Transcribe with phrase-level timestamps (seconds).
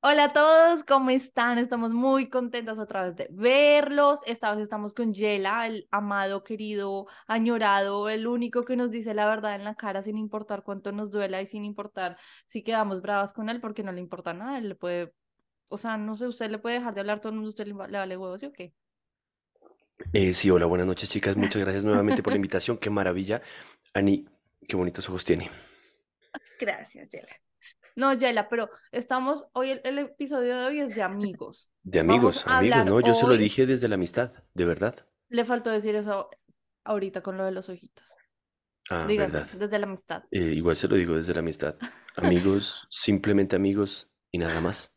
[0.00, 1.58] Hola a todos, ¿cómo están?
[1.58, 4.20] Estamos muy contentas otra vez de verlos.
[4.26, 9.26] Esta vez estamos con Yela, el amado, querido, añorado, el único que nos dice la
[9.26, 12.16] verdad en la cara sin importar cuánto nos duela y sin importar
[12.46, 14.58] si quedamos bravas con él porque no le importa nada.
[14.58, 15.12] Él le puede,
[15.66, 17.72] o sea, no sé, usted le puede dejar de hablar todo el mundo, usted le,
[17.72, 18.72] vale huevos, ¿sí o qué?
[20.12, 21.36] Eh, sí, hola, buenas noches, chicas.
[21.36, 22.78] Muchas gracias nuevamente por la invitación.
[22.78, 23.42] Qué maravilla.
[23.94, 24.26] Ani,
[24.68, 25.50] qué bonitos ojos tiene.
[26.60, 27.47] Gracias, Yela.
[27.98, 31.72] No, Yela, pero estamos, hoy el, episodio de hoy es de amigos.
[31.82, 33.00] De amigos, amigos, ¿no?
[33.00, 35.04] Yo se lo dije desde la amistad, de verdad.
[35.28, 36.30] Le faltó decir eso
[36.84, 38.14] ahorita con lo de los ojitos.
[38.88, 39.48] Ah, verdad.
[39.50, 40.22] desde la amistad.
[40.30, 41.74] Eh, igual se lo digo desde la amistad.
[42.14, 44.94] Amigos, simplemente amigos y nada más.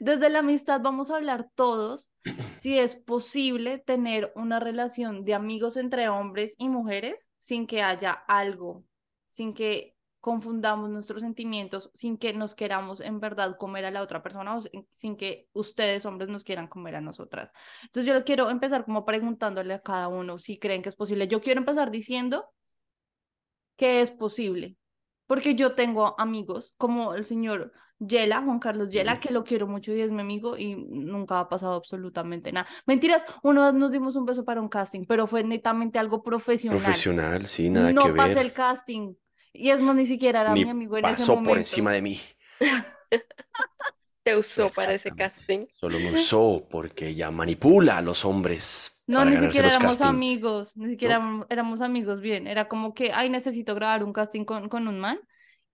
[0.00, 2.10] Desde la amistad vamos a hablar todos
[2.52, 8.12] si es posible tener una relación de amigos entre hombres y mujeres sin que haya
[8.12, 8.84] algo,
[9.28, 9.93] sin que
[10.24, 14.62] confundamos nuestros sentimientos sin que nos queramos en verdad comer a la otra persona o
[14.94, 17.52] sin que ustedes hombres nos quieran comer a nosotras.
[17.82, 21.28] Entonces yo quiero empezar como preguntándole a cada uno si creen que es posible.
[21.28, 22.46] Yo quiero empezar diciendo
[23.76, 24.78] que es posible,
[25.26, 29.92] porque yo tengo amigos como el señor Yela, Juan Carlos Yela, que lo quiero mucho
[29.92, 32.66] y es mi amigo y nunca ha pasado absolutamente nada.
[32.86, 36.80] Mentiras, uno nos dimos un beso para un casting, pero fue netamente algo profesional.
[36.80, 38.16] Profesional, sí, nada no que ver.
[38.16, 39.14] No pasé el casting
[39.54, 41.34] y es más, ni siquiera era mi amigo en ese momento.
[41.34, 42.20] Pasó por encima de mí.
[44.24, 45.66] Te usó para ese casting.
[45.70, 49.00] Solo me usó porque ella manipula a los hombres.
[49.06, 52.46] No, ni siquiera éramos amigos, ni siquiera éramos amigos bien.
[52.46, 55.20] Era como que, ay, necesito grabar un casting con, con un man.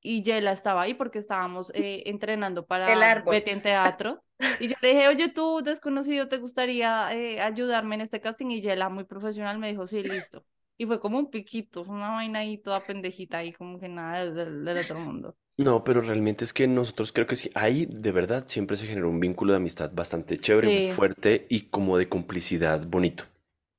[0.03, 4.23] Y Yela estaba ahí porque estábamos eh, entrenando para Betty en teatro.
[4.59, 8.47] Y yo le dije, oye, tú, desconocido, ¿te gustaría eh, ayudarme en este casting?
[8.47, 10.45] Y Yela, muy profesional, me dijo, sí, listo.
[10.81, 14.67] Y fue como un piquito, una vaina ahí toda pendejita ahí, como que nada del,
[14.79, 15.37] otro mundo.
[15.59, 19.11] No, pero realmente es que nosotros creo que sí, ahí de verdad siempre se generó
[19.11, 23.25] un vínculo de amistad bastante chévere, fuerte y como de complicidad bonito,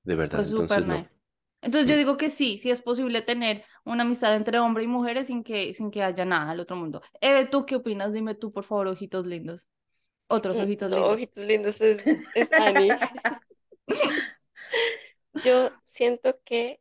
[0.03, 0.45] de verdad.
[0.47, 1.03] Entonces, no.
[1.63, 1.97] Entonces yo mm.
[1.97, 5.73] digo que sí, sí es posible tener una amistad entre hombre y mujeres sin que,
[5.73, 7.01] sin que haya nada al otro mundo.
[7.19, 8.13] Eve, ¿tú qué opinas?
[8.13, 9.68] Dime tú, por favor, ojitos lindos.
[10.28, 11.13] Otros mm, ojitos lindos.
[11.16, 12.89] Ojitos lindos es, es Ani.
[15.44, 16.79] yo siento que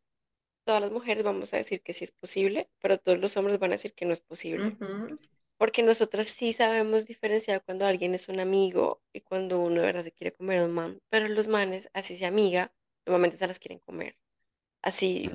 [0.65, 3.71] todas las mujeres vamos a decir que sí es posible, pero todos los hombres van
[3.71, 4.77] a decir que no es posible.
[5.57, 10.03] Porque nosotras sí sabemos diferenciar cuando alguien es un amigo y cuando uno de verdad
[10.03, 11.01] se quiere comer a un man.
[11.11, 12.73] Pero los manes, así se amiga,
[13.05, 14.17] normalmente se las quieren comer.
[14.83, 15.31] Así,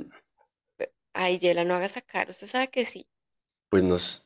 [1.14, 3.08] ay, Yela, no haga sacar, usted sabe que sí.
[3.70, 4.26] Pues nos...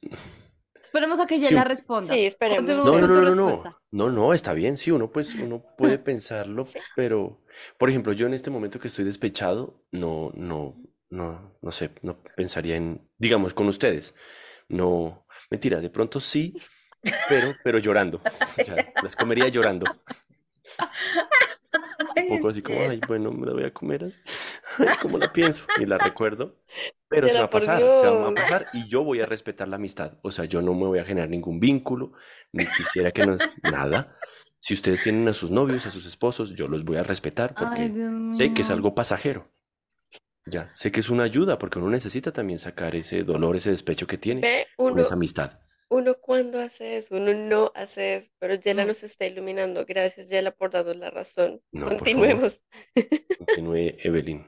[0.82, 2.14] Esperemos a que Yela responda.
[2.14, 2.64] Sí, esperemos.
[2.64, 6.66] No, no, no, no, no, no, está bien, sí, uno pues, uno puede pensarlo,
[6.96, 7.42] pero,
[7.78, 10.76] por ejemplo, yo en este momento que estoy despechado, no, no,
[11.10, 14.16] no, no sé, no pensaría en, digamos, con ustedes.
[14.68, 16.56] No, mentira, de pronto sí,
[17.28, 18.22] pero, pero llorando.
[18.60, 19.86] O sea, las comería llorando.
[22.16, 24.20] Un poco así como, ay, bueno, me la voy a comer así.
[25.02, 25.66] ¿Cómo la pienso?
[25.80, 26.58] Y la recuerdo.
[27.08, 29.78] Pero se va a pasar, se va a pasar y yo voy a respetar la
[29.78, 30.18] amistad.
[30.22, 32.14] O sea, yo no me voy a generar ningún vínculo,
[32.52, 34.18] ni quisiera que no, nada.
[34.60, 37.92] Si ustedes tienen a sus novios, a sus esposos, yo los voy a respetar porque
[38.36, 39.46] sé que es algo pasajero.
[40.46, 44.08] Ya, sé que es una ayuda porque uno necesita también sacar ese dolor, ese despecho
[44.08, 45.60] que tiene con esa amistad.
[45.92, 49.86] Uno cuando hace eso, uno no hace eso, pero Yela nos está iluminando.
[49.88, 51.62] Gracias, Yela, por darnos la razón.
[51.72, 52.64] Continuemos.
[53.40, 54.46] Continúe, Evelyn.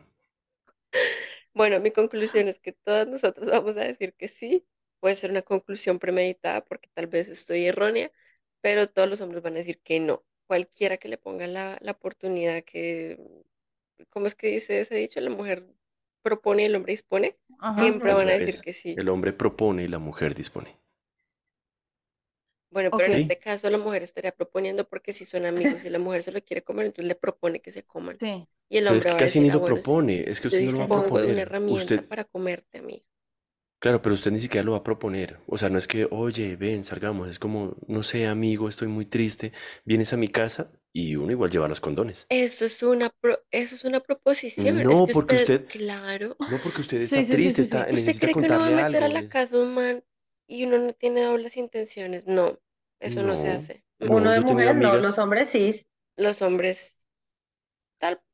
[1.53, 4.65] Bueno, mi conclusión es que todas nosotros vamos a decir que sí.
[4.99, 8.11] Puede ser una conclusión premeditada porque tal vez estoy errónea,
[8.61, 10.23] pero todos los hombres van a decir que no.
[10.47, 13.19] Cualquiera que le ponga la, la oportunidad que,
[14.09, 15.19] ¿cómo es que dice ese dicho?
[15.21, 15.65] La mujer
[16.21, 17.37] propone y el hombre dispone,
[17.71, 18.93] siempre van a decir que sí.
[18.95, 20.77] El hombre propone y la mujer dispone.
[22.69, 25.99] Bueno, pero en este caso la mujer estaría proponiendo porque si son amigos y la
[25.99, 28.17] mujer se lo quiere comer, entonces le propone que se coman.
[28.19, 28.47] Sí.
[28.69, 30.85] Y el hombre es que casi ni lo propone, es que usted no lo va
[30.85, 31.29] a proponer.
[31.31, 33.03] una herramienta para comerte, amigo.
[33.81, 35.39] Claro, pero usted ni siquiera lo va a proponer.
[35.47, 37.27] O sea, no es que, oye, ven, salgamos.
[37.27, 39.53] Es como, no sé, amigo, estoy muy triste.
[39.85, 42.27] Vienes a mi casa y uno igual lleva los condones.
[42.29, 43.11] Eso es una,
[43.49, 44.83] eso es una proposición.
[44.83, 46.35] No, porque usted, claro.
[46.39, 49.27] No, porque usted está triste, está, ¿Usted cree que uno va a meter a la
[49.27, 50.03] casa un man
[50.45, 52.27] y uno no tiene dobles intenciones?
[52.27, 52.59] No.
[52.99, 53.83] Eso no se hace.
[53.99, 55.71] Uno de mujer, no, los hombres sí.
[56.17, 57.00] Los hombres,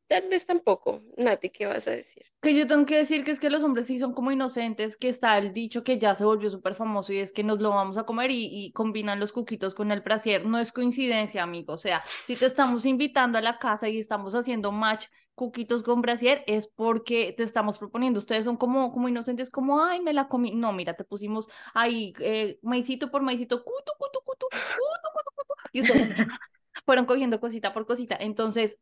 [0.08, 1.02] tal, vez tampoco.
[1.18, 2.24] Nati, ¿qué vas a decir?
[2.42, 5.10] Que yo tengo que decir que es que los hombres sí son como inocentes, que
[5.10, 7.98] está el dicho que ya se volvió súper famoso y es que nos lo vamos
[7.98, 10.46] a comer y, y combinan los cuquitos con el brasier.
[10.46, 11.74] No es coincidencia, amigo.
[11.74, 15.08] O sea, si te estamos invitando a la casa y estamos haciendo match
[15.38, 18.20] cuquitos con brasier, es porque te estamos proponiendo.
[18.20, 20.52] Ustedes son como, como inocentes, como, ay, me la comí.
[20.52, 25.54] No, mira, te pusimos ahí eh, maicito por maicito, cutu, cutu, cutu, cutu, cutu, cutu.
[25.74, 26.16] Y ustedes
[26.86, 28.18] fueron cogiendo cosita por cosita.
[28.20, 28.80] Entonces,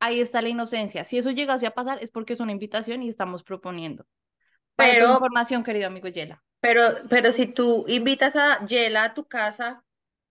[0.00, 1.04] ahí está la inocencia.
[1.04, 4.06] Si eso llegase a pasar es porque es una invitación y estamos proponiendo.
[4.76, 6.42] pero, información, querido amigo Yela.
[6.60, 9.84] Pero, pero si tú invitas a Yela a tu casa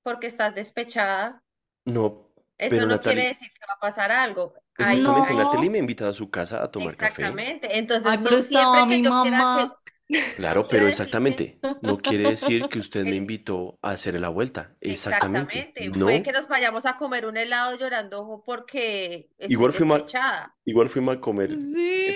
[0.04, 1.44] porque estás despechada,
[1.86, 4.54] no, eso no quiere decir que va a pasar algo.
[4.78, 7.22] Exactamente, Natalie me ha invitado a su casa a tomar café.
[7.22, 9.92] Exactamente, entonces no siempre que yo quiera que
[10.36, 11.59] Claro, pero exactamente.
[11.81, 14.75] No quiere decir que usted me invitó a hacer la vuelta.
[14.81, 15.74] Exactamente.
[15.89, 16.06] No.
[16.06, 21.18] Puede que nos vayamos a comer un helado llorando porque igual fuimos, a, igual fuimos
[21.18, 21.51] a comer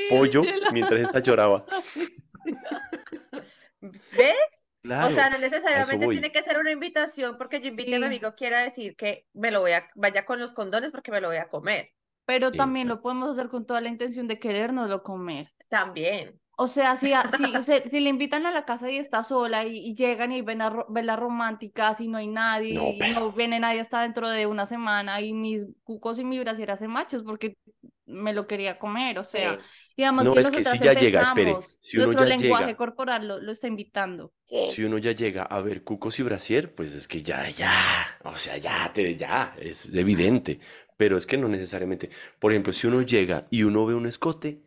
[0.09, 1.65] pollo mientras esta lloraba.
[3.81, 4.65] ¿Ves?
[4.83, 8.33] o sea, no necesariamente tiene que ser una invitación porque yo invité a mi amigo
[8.35, 11.37] quiera decir que me lo voy a vaya con los condones porque me lo voy
[11.37, 11.89] a comer.
[12.25, 15.51] Pero también lo podemos hacer con toda la intención de querérnoslo comer.
[15.67, 16.40] También.
[16.57, 20.31] O sea, si, si, si, le invitan a la casa y está sola y, llegan
[20.31, 24.01] y ven a ver la romántica, si no hay nadie y no viene nadie hasta
[24.01, 27.57] dentro de una semana y mis cucos y mi brasier hacen machos porque
[28.05, 29.57] me lo quería comer, o sea,
[29.95, 32.65] y además no, que es que si ya llega, espere, si uno nuestro ya lenguaje
[32.65, 34.33] llega, corporal lo, está invitando.
[34.45, 38.35] Si uno ya llega a ver cucos y brasier, pues es que ya, ya, o
[38.35, 40.59] sea, ya, te, ya, es evidente,
[40.97, 42.09] pero es que no necesariamente.
[42.39, 44.61] Por ejemplo, si uno llega y uno ve un escote,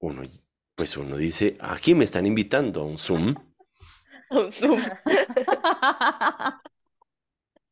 [0.00, 0.22] uno,
[0.74, 3.34] pues uno dice, aquí me están invitando a un Zoom.
[4.30, 4.80] un Zoom.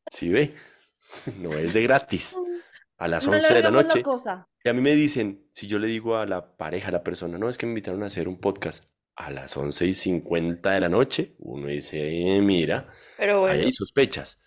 [0.09, 0.55] Sí, ve,
[1.37, 2.37] no es de gratis.
[2.97, 4.03] A las 11 de la noche.
[4.63, 7.37] Y a mí me dicen, si yo le digo a la pareja, a la persona,
[7.37, 8.83] no, es que me invitaron a hacer un podcast
[9.15, 14.41] a las 11 y 50 de la noche, uno dice, eh, mira, Pero hay sospechas.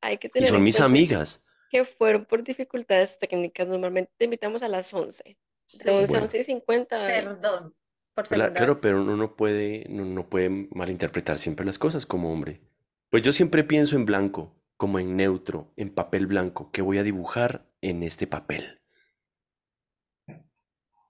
[0.00, 1.44] Hay que tener y son mis amigas.
[1.70, 5.36] Que fueron por dificultades técnicas, normalmente te invitamos a las 11.
[5.84, 7.06] De 11 a 11 y 50.
[7.06, 7.74] Perdón.
[8.14, 12.60] Por claro, pero uno no puede, no, puede malinterpretar siempre las cosas como hombre.
[13.08, 17.02] Pues yo siempre pienso en blanco, como en neutro, en papel blanco, que voy a
[17.02, 18.80] dibujar en este papel.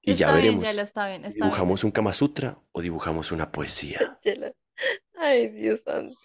[0.00, 0.64] Y ya veremos.
[1.34, 4.18] ¿Dibujamos un Kama Sutra o dibujamos una poesía?
[5.14, 6.16] Ay, Dios santo.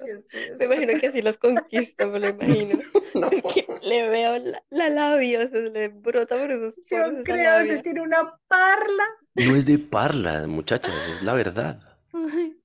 [0.57, 2.80] Me imagino que así los conquista, me lo imagino.
[3.81, 4.38] le veo
[4.69, 9.04] la, labia, se le brota por esos poros Yo creo que tiene una parla.
[9.36, 11.80] No es de parla, muchachas, es la verdad.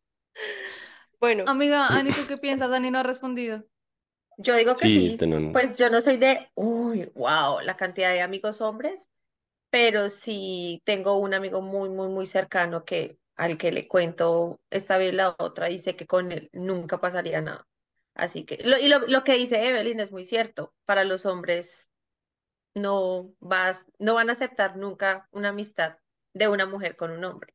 [1.21, 1.45] Bueno.
[1.47, 2.73] Amiga, Ani, ¿tú qué piensas?
[2.73, 3.65] Ani no ha respondido.
[4.39, 5.19] Yo digo que sí.
[5.53, 9.09] Pues yo no soy de, uy, wow, la cantidad de amigos hombres,
[9.71, 14.99] pero sí tengo un amigo muy, muy, muy cercano que al que le cuento esta
[14.99, 17.67] vez la otra y sé que con él nunca pasaría nada.
[18.15, 21.91] Así que, lo, y lo, lo que dice Evelyn es muy cierto, para los hombres
[22.75, 25.97] no vas, no van a aceptar nunca una amistad
[26.35, 27.55] de una mujer con un hombre,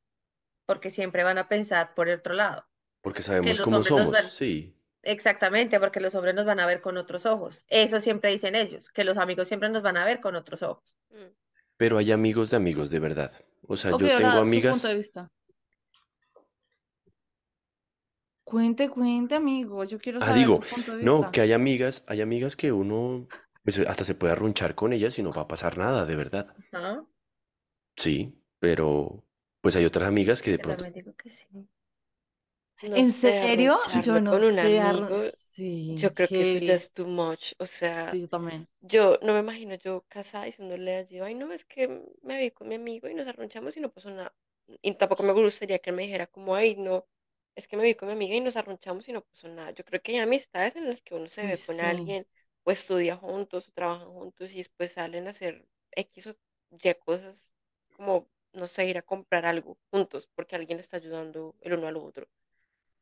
[0.66, 2.66] porque siempre van a pensar por el otro lado.
[3.02, 4.74] Porque sabemos cómo somos, sí.
[5.04, 7.66] Exactamente, porque los hombres nos van a ver con otros ojos.
[7.70, 10.98] Eso siempre dicen ellos, que los amigos siempre nos van a ver con otros ojos.
[11.12, 11.32] Mm.
[11.78, 13.32] Pero hay amigos de amigos de verdad.
[13.68, 14.86] O sea, yo tengo amigas.
[18.48, 19.84] Cuente, cuente, amigo.
[19.84, 21.12] Yo quiero ah, saber digo, su punto de vista.
[21.12, 23.28] no, que hay amigas, hay amigas que uno
[23.62, 26.56] pues, hasta se puede arrunchar con ellas y no va a pasar nada, de verdad.
[27.98, 29.22] Sí, pero
[29.60, 30.86] pues hay otras amigas que de pronto.
[32.82, 33.80] ¿En serio?
[34.02, 35.34] Yo no con sé.
[35.52, 37.52] Sí, yo creo que eso ya es too much.
[37.58, 38.66] O sea, sí, yo también.
[38.80, 42.52] Yo no me imagino yo casada diciéndole a Gio, ay, no, es que me vi
[42.52, 44.34] con mi amigo y nos arrunchamos y no pasó nada.
[44.82, 47.06] Y tampoco me gustaría que él me dijera como, ay, no,
[47.58, 49.72] es que me vi con mi amiga y nos arrunchamos y no pasó nada.
[49.72, 52.28] Yo creo que hay amistades en las que uno se ve con alguien
[52.64, 56.36] o estudia juntos o trabajan juntos y después salen a hacer X o
[56.70, 57.52] Y cosas
[57.96, 61.98] como, no sé, ir a comprar algo juntos porque alguien está ayudando el uno al
[61.98, 62.28] otro.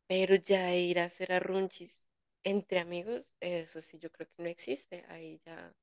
[0.08, 2.10] Pero ya ir a hacer arrunchis
[2.46, 5.04] entre amigos, eso sí, yo creo que no existe.
[5.10, 5.74] Ahí ya.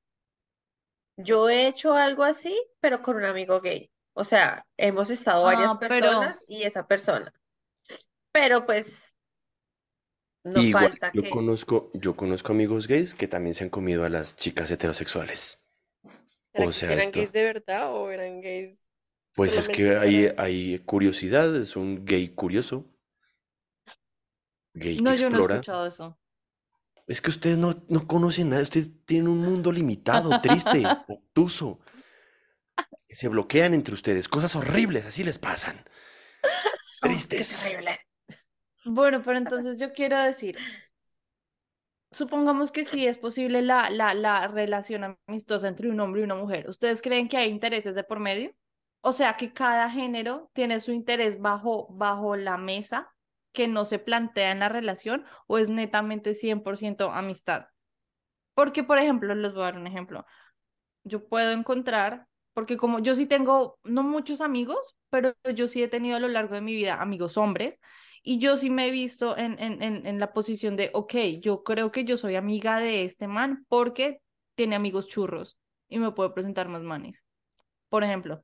[1.17, 3.91] Yo he hecho algo así, pero con un amigo gay.
[4.13, 7.31] O sea, hemos estado varias ah, personas y esa persona
[8.33, 9.15] pero pues
[10.43, 11.29] no falta yo que...
[11.29, 15.65] conozco, yo conozco amigos gays que también se han comido a las chicas heterosexuales.
[16.55, 18.79] O sea, ¿Eran gays de verdad o eran gays?
[19.35, 22.85] Pues es que hay, hay curiosidad, es un gay curioso.
[24.73, 26.19] Gay no, que yo no he escuchado eso.
[27.07, 31.79] Es que ustedes no, no conocen nada, ustedes tienen un mundo limitado, triste, obtuso.
[33.09, 35.83] Se bloquean entre ustedes, cosas horribles, así les pasan.
[37.01, 37.67] Tristes.
[38.85, 40.57] Bueno, pero entonces yo quiero decir,
[42.11, 46.35] supongamos que sí es posible la, la, la relación amistosa entre un hombre y una
[46.35, 46.69] mujer.
[46.69, 48.53] ¿Ustedes creen que hay intereses de por medio?
[49.01, 53.09] O sea, que cada género tiene su interés bajo, bajo la mesa
[53.51, 57.67] que no se plantea en la relación o es netamente 100% amistad.
[58.55, 60.25] Porque, por ejemplo, les voy a dar un ejemplo.
[61.03, 65.87] Yo puedo encontrar, porque como yo sí tengo, no muchos amigos, pero yo sí he
[65.87, 67.79] tenido a lo largo de mi vida amigos hombres
[68.23, 71.63] y yo sí me he visto en, en, en, en la posición de, ok, yo
[71.63, 74.21] creo que yo soy amiga de este man porque
[74.55, 75.57] tiene amigos churros
[75.89, 77.25] y me puede presentar más manes.
[77.89, 78.43] Por ejemplo,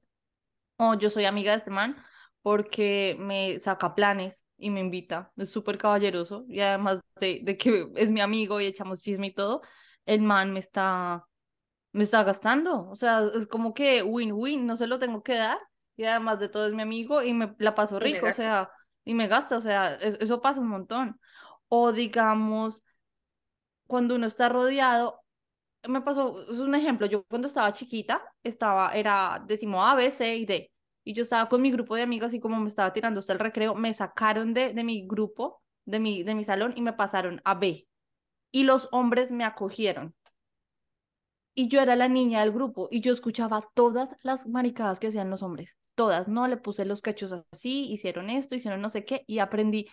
[0.77, 1.97] o yo soy amiga de este man
[2.41, 7.89] porque me saca planes y me invita, es súper caballeroso y además de, de, que
[7.95, 9.61] es mi amigo y echamos chisme y todo,
[10.05, 11.25] el man me está,
[11.91, 15.59] me está gastando, o sea, es como que win-win, no se lo tengo que dar
[15.95, 18.69] y además de todo es mi amigo y me la paso rico, o sea,
[19.03, 21.19] y me gasta, o sea, eso pasa un montón.
[21.67, 22.83] O digamos,
[23.87, 25.21] cuando uno está rodeado,
[25.87, 30.35] me pasó, es un ejemplo, yo cuando estaba chiquita, estaba, era décimo A, B, C
[30.37, 30.71] y D
[31.03, 33.39] y yo estaba con mi grupo de amigas y como me estaba tirando hasta el
[33.39, 37.41] recreo, me sacaron de, de mi grupo, de mi, de mi salón y me pasaron
[37.45, 37.87] a B.
[38.51, 40.15] Y los hombres me acogieron.
[41.59, 45.29] Y yo era la niña del grupo y yo escuchaba todas las maricadas que hacían
[45.29, 45.75] los hombres.
[45.93, 46.47] Todas, ¿no?
[46.47, 49.85] Le puse los cachos así, hicieron esto, hicieron no sé qué y aprendí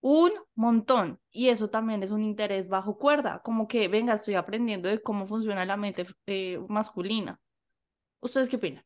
[0.00, 1.18] un montón.
[1.32, 5.26] Y eso también es un interés bajo cuerda, como que, venga, estoy aprendiendo de cómo
[5.26, 7.40] funciona la mente eh, masculina.
[8.20, 8.84] ¿Ustedes qué opinan?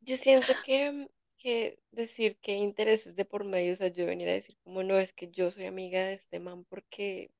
[0.00, 1.08] Yo siento que,
[1.42, 4.98] que decir que intereses de por medio, o sea, yo venir a decir como no
[4.98, 7.32] es que yo soy amiga de este man porque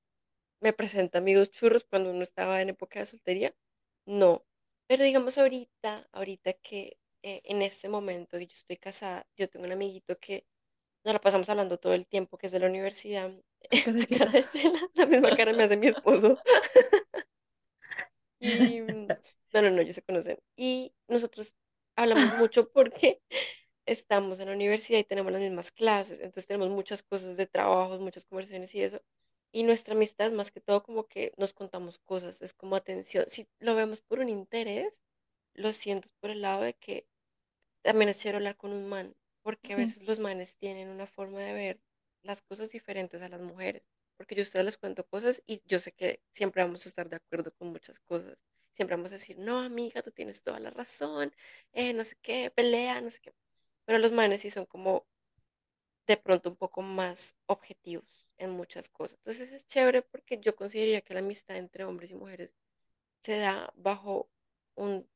[0.61, 3.55] me presenta amigos churros cuando uno estaba en época de soltería,
[4.07, 4.45] no.
[4.89, 9.67] Pero digamos ahorita, ahorita que eh, en este momento que yo estoy casada, yo tengo
[9.67, 10.47] un amiguito que
[11.05, 13.33] nos la pasamos hablando todo el tiempo, que es de la universidad.
[14.95, 16.39] La misma cara me hace mi esposo.
[18.45, 19.07] Y, mm,
[19.53, 20.37] no, no, no, ellos se conocen.
[20.57, 21.55] Y nosotros
[21.95, 23.23] hablamos mucho porque
[23.87, 27.99] estamos en la universidad y tenemos las mismas clases, entonces tenemos muchas cosas de trabajo,
[27.99, 29.03] muchas conversaciones y eso.
[29.53, 33.27] Y nuestra amistad, más que todo, como que nos contamos cosas, es como atención.
[33.29, 35.03] Si lo vemos por un interés,
[35.55, 37.07] lo siento por el lado de que
[37.83, 41.41] también es chévere hablar con un man, porque a veces los manes tienen una forma
[41.41, 41.81] de ver
[42.23, 43.89] las cosas diferentes a las mujeres
[44.23, 47.09] porque yo a ustedes les cuento cosas y yo sé que siempre vamos a estar
[47.09, 48.45] de acuerdo con muchas cosas.
[48.75, 51.33] Siempre vamos a decir, no, amiga, tú tienes toda la razón,
[51.73, 53.33] eh, no sé qué, pelea, no sé qué.
[53.85, 55.07] Pero los manes sí son como
[56.07, 59.19] de pronto un poco más objetivos en muchas cosas.
[59.19, 62.57] Entonces es chévere porque yo consideraría que la amistad entre hombres y mujeres
[63.21, 64.29] se da bajo
[64.75, 65.09] un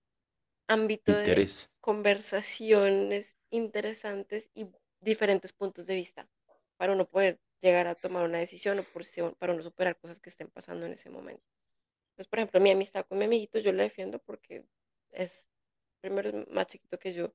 [0.68, 1.44] ámbito de
[1.80, 4.68] conversaciones interesantes y
[5.00, 6.28] diferentes puntos de vista
[6.76, 10.48] para uno poder llegar a tomar una decisión o para no superar cosas que estén
[10.48, 11.44] pasando en ese momento.
[12.10, 14.64] Entonces, por ejemplo, mi amistad con mi amiguito yo la defiendo porque
[15.12, 15.48] es,
[16.00, 17.32] primero, más chiquito que yo.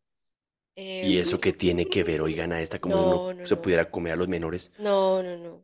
[0.76, 4.14] ¿Y eso em, qué tiene que ver, oigan, a esta como no, se pudiera comer
[4.14, 4.72] a los menores?
[4.80, 5.64] No, no, no.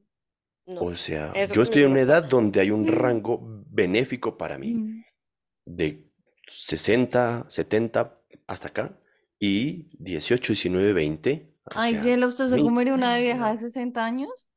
[0.80, 2.90] O sea, yo estoy en una edad donde hay un mm.
[2.90, 5.04] rango benéfico para mí, mm.
[5.66, 6.12] de
[6.50, 9.00] 60, 70 hasta acá,
[9.40, 14.50] y 18, 19, 20 Ay, Yela, ¿usted se comería una vieja de 60 años?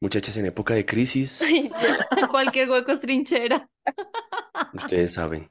[0.00, 1.42] Muchachas en época de crisis.
[2.30, 3.68] Cualquier hueco es trinchera.
[4.74, 5.50] Ustedes saben.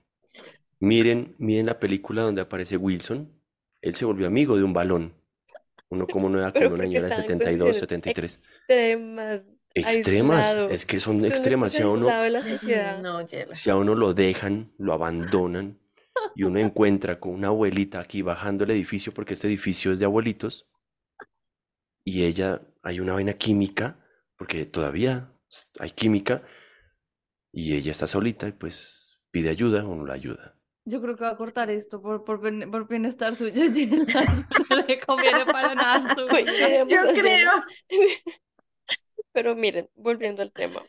[0.80, 3.34] Miren, miren la película donde aparece Wilson.
[3.82, 5.14] Él se volvió amigo de un balón.
[5.90, 8.40] Uno como no era con una señora de 72, 73.
[8.68, 9.46] Extremas.
[9.74, 10.56] Extremas.
[10.70, 11.74] Es que son extremas.
[11.74, 12.08] Si a uno,
[13.52, 15.80] si a uno lo dejan, lo abandonan,
[16.36, 20.06] y uno encuentra con una abuelita aquí bajando el edificio, porque este edificio es de
[20.06, 20.68] abuelitos,
[22.04, 24.04] y ella, hay una vaina química,
[24.38, 25.32] porque todavía
[25.80, 26.42] hay química,
[27.52, 30.57] y ella está solita y pues pide ayuda o no la ayuda.
[30.88, 32.40] Yo creo que va a cortar esto por, por,
[32.72, 33.54] por bienestar suyo.
[34.70, 37.52] No le conviene para nada su Yo creo.
[39.34, 40.82] Pero miren, volviendo al tema.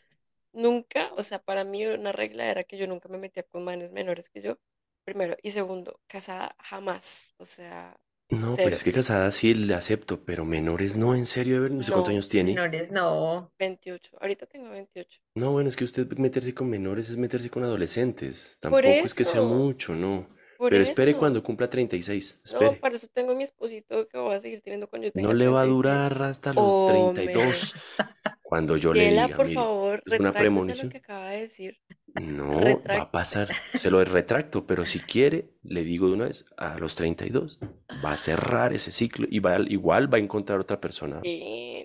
[0.52, 3.90] Nunca, o sea, para mí una regla era que yo nunca me metía con manes
[3.92, 4.58] menores que yo,
[5.04, 5.36] primero.
[5.42, 7.34] Y segundo, casada jamás.
[7.38, 7.98] O sea.
[8.30, 11.90] No, pero es que casada sí le acepto, pero menores no, en serio, no sé
[11.90, 12.52] cuántos años tiene.
[12.52, 13.50] Menores no.
[13.58, 14.18] 28.
[14.20, 15.20] Ahorita tengo 28.
[15.34, 18.58] No, bueno, es que usted meterse con menores es meterse con adolescentes.
[18.60, 20.28] Tampoco es que sea mucho, no.
[20.58, 22.40] Pero espere cuando cumpla 36.
[22.44, 22.72] Espere.
[22.72, 25.32] No, para eso tengo mi esposito que voy a seguir teniendo cuando yo tenga No
[25.32, 27.74] le va a durar hasta los 32.
[28.48, 30.86] Cuando yo le diga, por favor, es una premonición.
[30.86, 31.76] lo que acaba de decir.
[32.14, 33.50] No, va a pasar.
[33.74, 37.58] Se lo retracto, pero si quiere, le digo de una vez, a los 32
[38.02, 41.20] va a cerrar ese ciclo y va, igual va a encontrar otra persona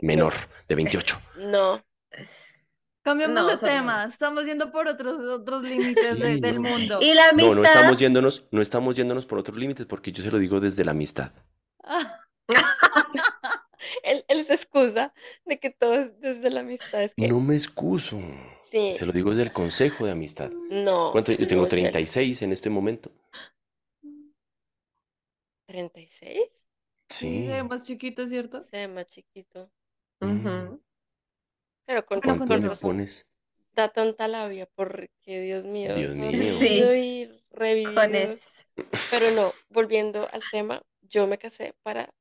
[0.02, 0.34] menor,
[0.70, 1.20] de 28.
[1.52, 1.84] No.
[3.02, 7.00] Cambiamos de tema, estamos yendo por otros, otros límites del mundo.
[7.02, 7.56] Y la amistad.
[7.56, 10.62] No, no estamos yéndonos, no estamos yéndonos por otros límites porque yo se lo digo
[10.62, 11.34] desde la amistad.
[14.14, 15.14] él, él, se excusa
[15.46, 17.10] de que todo es desde la amistad.
[17.18, 18.20] No me excuso.
[18.62, 18.94] Sí.
[18.94, 20.52] Se lo digo desde el consejo de amistad.
[20.70, 21.12] No.
[21.12, 21.32] ¿Cuánto?
[21.32, 23.12] Yo tengo 36 en este momento.
[25.68, 26.68] ¿36?
[27.10, 27.46] Sí.
[27.46, 28.62] Se ve más chiquito, ¿cierto?
[28.62, 29.70] Se ve más chiquito.
[30.22, 30.80] Uh
[31.86, 33.28] pero con, ¿Cuánto le pones?
[33.76, 36.38] Da tanta labia porque, Dios mío, Dios mío.
[36.38, 37.30] Sí.
[37.52, 38.38] revivido.
[39.12, 42.14] Pero no, volviendo al tema, yo me casé para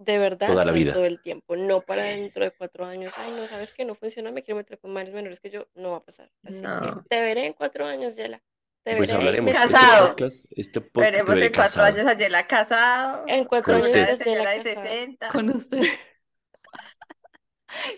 [0.00, 0.94] de verdad Toda la vida.
[0.94, 3.12] todo el tiempo, no para dentro de cuatro años.
[3.18, 5.90] Ay, no, sabes que no funciona, me quiero meter con mares menores que yo, no
[5.90, 6.30] va a pasar.
[6.42, 8.42] Así que te veré en cuatro años, Yela.
[8.82, 9.54] Te pues veré hablaremos.
[9.54, 10.16] Este casado.
[10.56, 13.24] Este Veremos en cuatro años a Yela casado.
[13.26, 15.28] En cuatro años a señora de 60.
[15.28, 15.82] Con usted.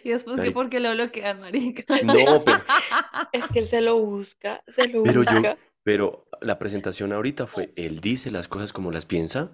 [0.04, 1.82] Y después que porque lo bloquean, marica.
[2.04, 2.62] No, pero...
[3.32, 5.40] Es que él se lo busca, se lo pero busca.
[5.40, 9.52] Yo, pero la presentación ahorita fue, él dice las cosas como las piensa,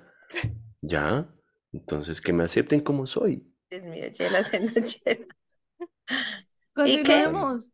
[0.81, 1.28] ya,
[1.73, 3.47] entonces que me acepten como soy.
[3.71, 5.27] Dios mío, chela siendo chela.
[6.75, 7.71] Continuemos.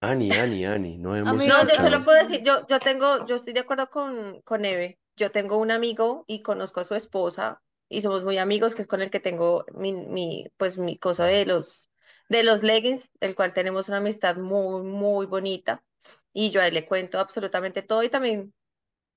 [0.00, 3.36] Ani, Ani, Ani, no hemos No, yo te lo puedo decir, yo, yo tengo, yo
[3.36, 4.98] estoy de acuerdo con, con Eve.
[5.16, 7.60] Yo tengo un amigo y conozco a su esposa
[7.90, 11.26] y somos muy amigos, que es con el que tengo mi, mi, pues mi cosa
[11.26, 11.90] de los,
[12.28, 15.82] de los leggings, el cual tenemos una amistad muy, muy bonita.
[16.32, 18.54] Y yo a él le cuento absolutamente todo y también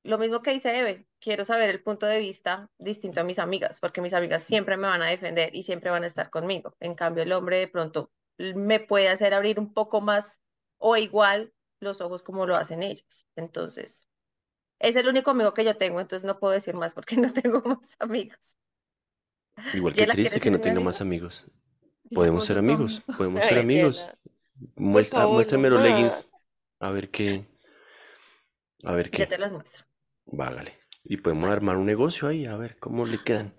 [0.04, 3.80] lo mismo que dice Eve, quiero saber el punto de vista distinto a mis amigas,
[3.80, 6.76] porque mis amigas siempre me van a defender y siempre van a estar conmigo.
[6.82, 10.42] En cambio, el hombre de pronto me puede hacer abrir un poco más
[10.78, 13.26] o igual los ojos como lo hacen ellas.
[13.38, 14.08] Entonces,
[14.80, 17.62] es el único amigo que yo tengo, entonces no puedo decir más porque no tengo
[17.62, 18.58] más amigos.
[19.74, 21.48] Igual que triste que no tenga más amigos.
[22.14, 24.06] Podemos ser amigos, podemos ser amigos.
[24.76, 26.30] Muestra, muéstrame los leggings.
[26.80, 27.48] A ver qué.
[28.84, 29.20] A ver qué.
[29.20, 29.86] Ya te los muestro.
[30.26, 30.80] Vágale.
[31.04, 33.54] Y podemos armar un negocio ahí, a ver cómo le quedan.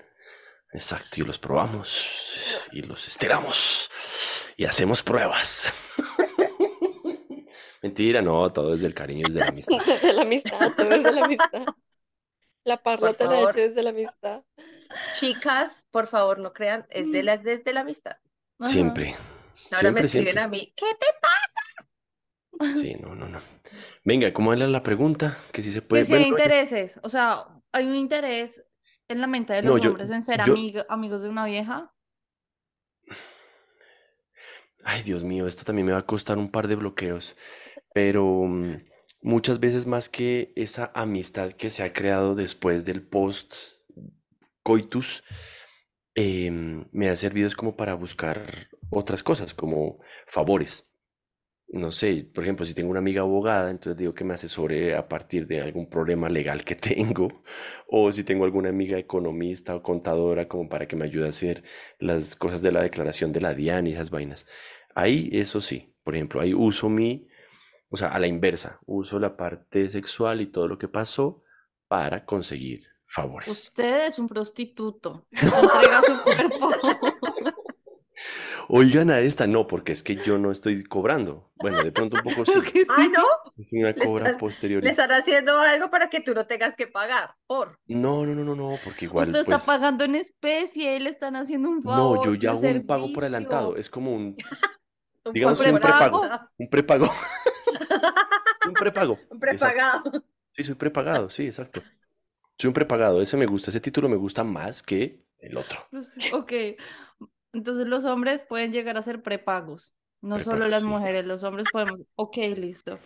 [0.73, 2.69] Exacto, y los probamos.
[2.73, 3.91] Y los estiramos.
[4.57, 5.73] Y hacemos pruebas.
[7.83, 9.79] Mentira, no, todo es del cariño, es de la amistad.
[10.03, 11.67] de la amistad, todo es de la amistad.
[12.65, 14.43] La parla te la hecho desde la amistad.
[15.15, 17.27] Chicas, por favor, no crean, es de mm.
[17.27, 18.17] las desde la amistad.
[18.65, 19.15] Siempre.
[19.71, 21.54] Ahora me escriben a mí, ¿qué te pasa?
[22.75, 23.41] Sí, no, no, no.
[24.05, 25.39] Venga, ¿cómo era la pregunta?
[25.53, 26.03] Que si se puede.
[26.03, 28.65] Que si hay intereses, o sea, hay un interés
[29.09, 30.41] en la mente de los hombres en ser
[30.89, 31.95] amigos de una vieja.
[34.85, 37.37] Ay, Dios mío, esto también me va a costar un par de bloqueos,
[37.95, 38.85] pero mm,
[39.23, 43.55] muchas veces más que esa amistad que se ha creado después del post
[44.63, 45.23] coitus,
[46.15, 50.94] em, me ha servido es como para buscar otras cosas, como favores.
[51.75, 55.09] No sé, por ejemplo, si tengo una amiga abogada, entonces digo que me asesore a
[55.09, 57.43] partir de algún problema legal que tengo,
[57.89, 61.65] o si tengo alguna amiga economista o contadora, como para que me ayude a hacer
[61.99, 64.47] las cosas de la declaración de la DIAN y esas vainas.
[64.95, 67.27] Ahí, eso sí, por ejemplo, ahí uso mi,
[67.89, 71.43] o sea, a la inversa, uso la parte sexual y todo lo que pasó
[71.89, 73.49] para conseguir favores.
[73.49, 75.27] Usted es un prostituto.
[75.33, 76.71] entrega su cuerpo.
[78.69, 81.51] Oigan a esta, no, porque es que yo no estoy cobrando.
[81.57, 82.61] Bueno, de pronto un poco sí.
[82.73, 82.85] sí.
[82.89, 83.25] Ah, no.
[83.57, 84.83] Es una cobra posterior.
[84.83, 87.79] Le están haciendo algo para que tú no tengas que pagar, por.
[87.87, 89.27] No, no, no, no, no, porque igual.
[89.27, 92.19] Usted está pues pagando en especie y le están haciendo un favor.
[92.19, 93.77] No, yo ya hago un pago por adelantado.
[93.77, 94.37] Es como un.
[95.33, 96.23] digamos, un prepago.
[96.59, 97.11] Un prepago.
[98.67, 99.19] un prepago.
[99.31, 100.25] Un prepagado.
[100.53, 101.83] Sí, soy prepagado, sí, exacto.
[102.57, 105.81] Soy un prepagado, ese me gusta, ese título me gusta más que el otro.
[106.33, 106.53] Ok,
[107.55, 112.05] entonces los hombres pueden llegar a ser prepagos, no solo las mujeres, los hombres podemos,
[112.17, 112.99] ok, listo.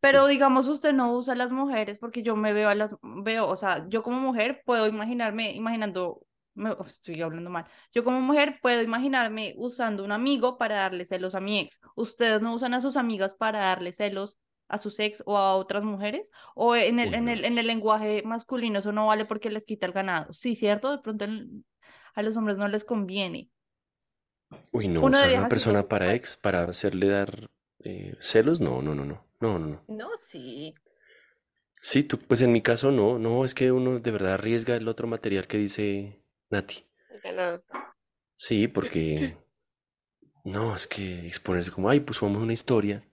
[0.00, 3.48] Pero digamos, usted no usa a las mujeres porque yo me veo a las, veo,
[3.48, 6.20] o sea, yo como mujer puedo imaginarme, imaginando,
[6.54, 11.34] me, estoy hablando mal, yo como mujer puedo imaginarme usando un amigo para darle celos
[11.34, 11.80] a mi ex.
[11.96, 14.38] Ustedes no usan a sus amigas para darle celos
[14.68, 16.30] a su ex o a otras mujeres?
[16.54, 19.86] ¿O en el, en el, en el lenguaje masculino eso no vale porque les quita
[19.86, 20.32] el ganado?
[20.32, 20.90] Sí, ¿cierto?
[20.90, 21.26] De pronto
[22.14, 23.50] a los hombres no les conviene.
[24.72, 27.50] Uy, no, usar una persona para ex, para hacerle dar
[27.84, 29.84] eh, celos, no, no, no, no, no, no.
[29.88, 30.74] No, sí.
[31.80, 34.88] Sí, tú, pues en mi caso no, no, es que uno de verdad arriesga el
[34.88, 36.84] otro material que dice Nati.
[38.34, 39.36] Sí, porque
[40.44, 43.04] no, es que exponerse como, ay, pues vamos una historia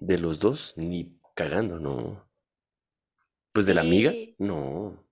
[0.00, 2.28] de los dos, ni cagando, no.
[3.52, 5.04] Pues de la amiga, no.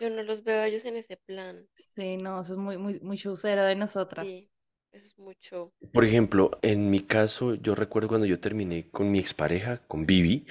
[0.00, 1.66] Yo no los veo a ellos en ese plan.
[1.76, 4.26] Sí, no, eso es muy, muy, muy de nosotras.
[4.26, 4.50] Sí,
[5.92, 10.46] Por ejemplo, en mi caso, yo recuerdo cuando yo terminé con mi expareja, con Vivi,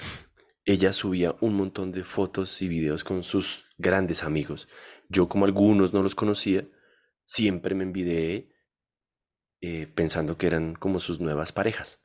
[0.64, 4.68] ella subía un montón de fotos y videos con sus grandes amigos.
[5.08, 6.66] Yo, como algunos no los conocía,
[7.24, 8.50] siempre me envidié
[9.60, 12.02] eh, pensando que eran como sus nuevas parejas.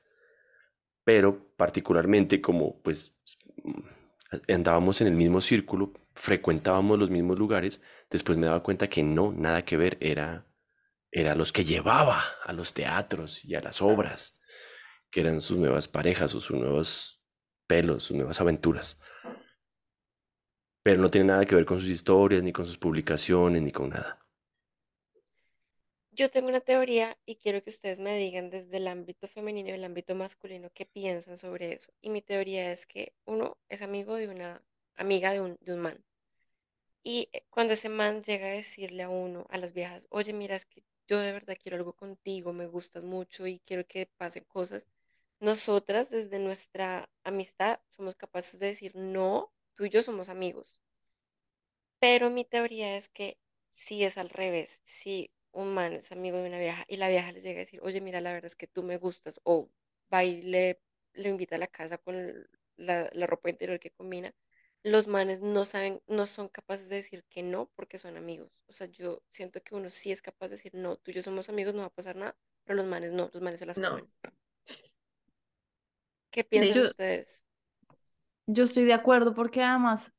[1.04, 3.18] Pero particularmente como pues
[4.48, 9.32] andábamos en el mismo círculo, frecuentábamos los mismos lugares, después me daba cuenta que no,
[9.32, 10.46] nada que ver, era,
[11.12, 14.40] era los que llevaba a los teatros y a las obras,
[15.10, 17.22] que eran sus nuevas parejas o sus nuevos
[17.68, 19.00] pelos, sus nuevas aventuras.
[20.84, 23.90] Pero no tiene nada que ver con sus historias, ni con sus publicaciones, ni con
[23.90, 24.26] nada.
[26.12, 29.74] Yo tengo una teoría y quiero que ustedes me digan desde el ámbito femenino y
[29.74, 31.94] el ámbito masculino qué piensan sobre eso.
[32.02, 34.62] Y mi teoría es que uno es amigo de una
[34.96, 36.04] amiga de un, de un man.
[37.04, 40.56] Y eh, cuando ese man llega a decirle a uno, a las viejas, oye, mira,
[40.56, 44.44] es que yo de verdad quiero algo contigo, me gustas mucho y quiero que pasen
[44.46, 44.88] cosas,
[45.40, 50.82] nosotras desde nuestra amistad somos capaces de decir, no, tú y yo somos amigos.
[52.00, 53.38] Pero mi teoría es que
[53.72, 57.32] si es al revés, si un man es amigo de una vieja y la vieja
[57.32, 59.70] le llega a decir, oye, mira, la verdad es que tú me gustas, o
[60.14, 60.80] va y le,
[61.16, 64.34] invita a la casa con la, la ropa interior que combina,
[64.84, 68.52] los manes no saben, no son capaces de decir que no porque son amigos.
[68.68, 71.22] O sea, yo siento que uno sí es capaz de decir, no, tú y yo
[71.22, 73.78] somos amigos, no va a pasar nada, pero los manes no, los manes se las
[73.78, 74.00] no.
[76.32, 77.46] ¿Qué piensan ustedes?
[78.46, 80.14] Yo estoy de acuerdo porque además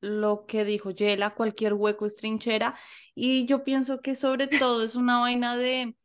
[0.00, 2.74] lo que dijo Yela, cualquier hueco es trinchera.
[3.14, 5.96] Y yo pienso que sobre todo es una vaina de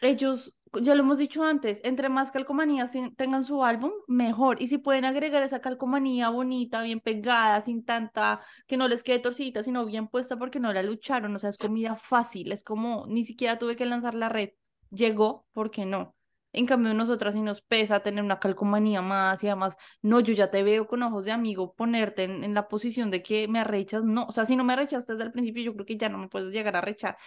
[0.00, 4.60] ellos, ya lo hemos dicho antes, entre más calcomanías tengan su álbum, mejor.
[4.60, 9.18] Y si pueden agregar esa calcomanía bonita, bien pegada, sin tanta, que no les quede
[9.20, 11.34] torcida, sino bien puesta porque no la lucharon.
[11.34, 14.50] O sea, es comida fácil, es como ni siquiera tuve que lanzar la red.
[14.90, 16.14] Llegó, porque no?
[16.52, 20.50] En cambio, nosotras sí nos pesa tener una calcomanía más y además, no, yo ya
[20.50, 24.24] te veo con ojos de amigo ponerte en, la posición de que me arrechas, no,
[24.26, 26.28] o sea, si no me arrechaste desde el principio, yo creo que ya no me
[26.28, 27.18] puedes llegar a arrechar.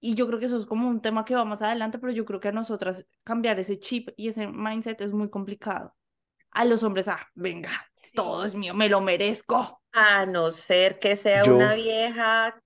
[0.00, 2.24] Y yo creo que eso es como un tema que va más adelante, pero yo
[2.24, 5.94] creo que a nosotras cambiar ese chip y ese mindset es muy complicado.
[6.52, 7.70] A los hombres, ah, venga,
[8.14, 9.82] todo es mío, me lo merezco.
[9.92, 12.60] A no ser que sea una vieja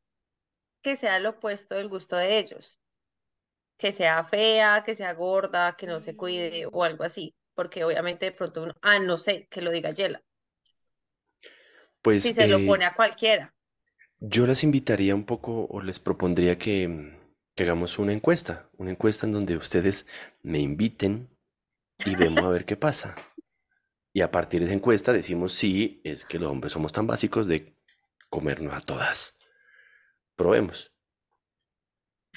[0.81, 2.79] que sea lo opuesto del gusto de ellos
[3.77, 8.27] que sea fea, que sea gorda, que no se cuide o algo así, porque obviamente
[8.27, 10.23] de pronto uno, ah, no sé, que lo diga Yela.
[12.03, 13.55] Pues si se lo eh, pone a cualquiera.
[14.21, 17.19] Yo las invitaría un poco o les propondría que,
[17.55, 20.07] que hagamos una encuesta, una encuesta en donde ustedes
[20.43, 21.29] me inviten
[22.05, 23.15] y vemos a ver qué pasa.
[24.13, 27.47] Y a partir de esa encuesta decimos si es que los hombres somos tan básicos
[27.47, 27.77] de
[28.29, 29.37] comernos a todas.
[30.37, 30.93] Probemos.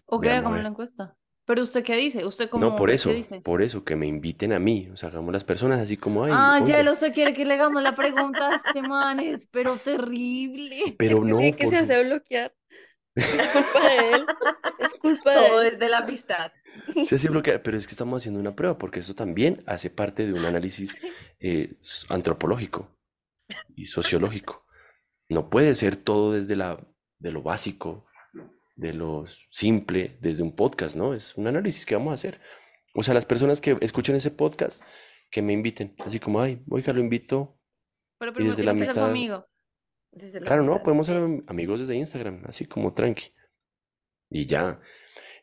[0.06, 1.18] Ok, hagamos la encuesta.
[1.46, 2.26] Pero usted qué dice?
[2.26, 3.40] ¿Usted cómo No, por eso, dice?
[3.42, 4.90] por eso, que me inviten a mí.
[4.92, 7.54] O sea, hagamos las personas así como, ay, Ah, ya lo usted quiere que le
[7.54, 10.96] hagamos la pregunta a este man, es pero terrible.
[10.98, 12.54] Pero no, que se hace bloquear.
[13.18, 14.26] Es culpa de él.
[14.80, 16.52] Es culpa de Todo es de la amistad.
[17.06, 20.26] Se hace bloquear, pero es que estamos haciendo una prueba, porque eso también hace parte
[20.26, 20.96] de un análisis
[21.40, 21.76] eh,
[22.10, 22.96] antropológico
[23.76, 24.66] y sociológico.
[25.30, 26.80] No puede ser todo desde la,
[27.20, 28.06] de lo básico,
[28.76, 31.14] de lo simple desde un podcast, ¿no?
[31.14, 32.40] Es un análisis que vamos a hacer.
[32.94, 34.84] O sea, las personas que escuchen ese podcast,
[35.30, 37.60] que me inviten, así como, ay, oiga, lo invito.
[38.20, 38.94] Pero primero la amistad...
[38.94, 39.46] ser amigo.
[40.44, 43.32] Claro, no, podemos ser amigos desde Instagram, así como tranqui.
[44.30, 44.80] Y ya.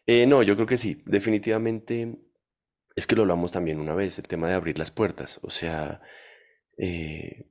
[0.07, 2.19] Eh, no, yo creo que sí, definitivamente
[2.97, 5.41] es que lo hablamos también una vez, el tema de abrir las puertas.
[5.43, 6.01] O sea,
[6.79, 7.47] eh,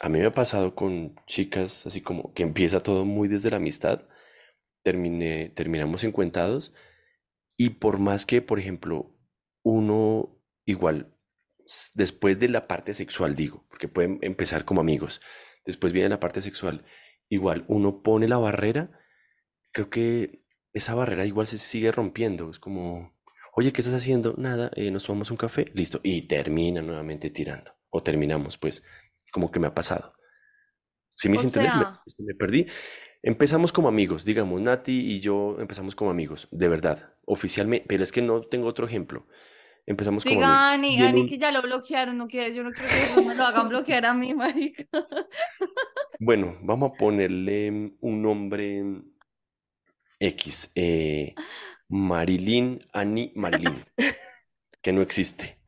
[0.00, 3.58] a mí me ha pasado con chicas, así como que empieza todo muy desde la
[3.58, 4.02] amistad
[4.82, 6.74] terminé, terminamos encuentados
[7.56, 9.14] y por más que, por ejemplo,
[9.62, 11.14] uno igual,
[11.94, 15.20] después de la parte sexual, digo, porque pueden empezar como amigos,
[15.64, 16.84] después viene la parte sexual,
[17.28, 18.90] igual uno pone la barrera,
[19.72, 23.18] creo que esa barrera igual se sigue rompiendo, es como,
[23.54, 24.34] oye, ¿qué estás haciendo?
[24.36, 28.84] Nada, eh, nos tomamos un café, listo, y termina nuevamente tirando, o terminamos, pues,
[29.32, 30.14] como que me ha pasado.
[31.14, 32.66] Si me, me perdí,
[33.22, 38.12] Empezamos como amigos, digamos, Nati y yo empezamos como amigos, de verdad, oficialmente, pero es
[38.12, 39.26] que no tengo otro ejemplo.
[39.86, 40.36] Empezamos como...
[40.36, 43.44] Diga Ani, Ani que ya lo bloquearon, no quiere, yo no quiero que me lo
[43.44, 44.84] hagan bloquear a mí, marica.
[46.18, 48.84] Bueno, vamos a ponerle un nombre
[50.18, 50.70] X.
[50.74, 51.34] Eh,
[51.88, 53.84] Marilyn, Ani Marilyn,
[54.82, 55.58] que no existe.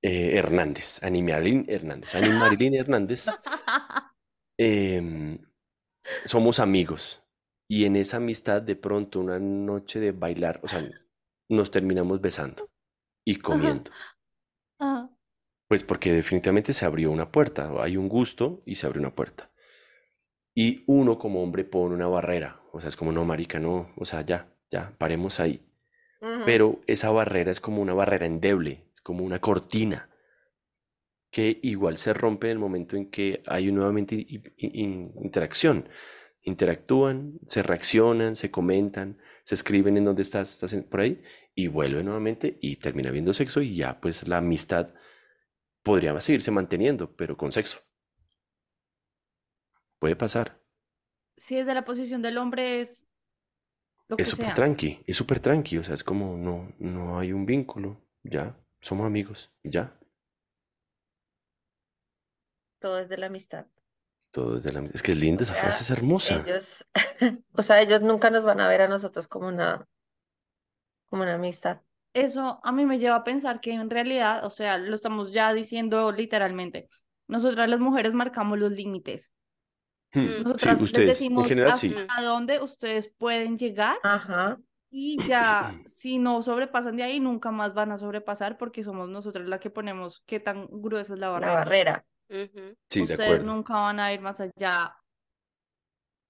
[0.00, 2.14] Eh, Hernández, Ani Marilyn Hernández.
[2.14, 3.26] Ani Marilyn Hernández.
[4.56, 5.38] Em,
[6.24, 7.22] somos amigos.
[7.68, 10.82] Y en esa amistad, de pronto, una noche de bailar, o sea,
[11.48, 12.70] nos terminamos besando
[13.24, 13.90] y comiendo.
[15.68, 19.50] Pues porque definitivamente se abrió una puerta, hay un gusto y se abrió una puerta.
[20.54, 24.04] Y uno como hombre pone una barrera, o sea, es como, no, marica, no, o
[24.04, 25.66] sea, ya, ya, paremos ahí.
[26.46, 30.08] Pero esa barrera es como una barrera endeble, es como una cortina,
[31.30, 34.24] que igual se rompe en el momento en que hay nuevamente
[34.56, 35.88] interacción.
[36.42, 41.22] Interactúan, se reaccionan, se comentan, se escriben en dónde estás, estás por ahí,
[41.54, 44.94] y vuelve nuevamente y termina viendo sexo y ya pues la amistad
[45.82, 47.80] podría seguirse manteniendo, pero con sexo.
[49.98, 50.60] Puede pasar.
[51.36, 53.10] Si desde la posición del hombre es
[54.08, 57.46] lo es súper tranqui, es súper tranqui, o sea, es como no, no hay un
[57.46, 59.98] vínculo, ya, somos amigos, ya.
[62.80, 63.66] Todo es de la amistad.
[64.34, 64.96] Todo es de la amistad.
[64.96, 66.42] Es que es linda, esa frase es hermosa.
[66.44, 66.84] Ellos,
[67.54, 69.86] o sea, ellos nunca nos van a ver a nosotros como una,
[71.06, 71.80] como una amistad.
[72.12, 75.52] Eso a mí me lleva a pensar que en realidad, o sea, lo estamos ya
[75.52, 76.88] diciendo literalmente,
[77.28, 79.30] nosotras las mujeres marcamos los límites.
[80.12, 84.58] Hmm, Nosotras les decimos hasta dónde ustedes pueden llegar Ajá.
[84.90, 89.48] y ya si no sobrepasan de ahí nunca más van a sobrepasar porque somos nosotras
[89.48, 91.52] las que ponemos qué tan gruesa es la barrera.
[91.52, 92.04] La barrera.
[92.28, 94.96] Ustedes nunca van a ir más allá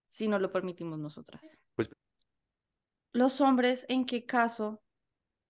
[0.07, 1.59] si no lo permitimos nosotras.
[1.75, 1.91] Pues...
[3.13, 4.83] Los hombres, ¿en qué caso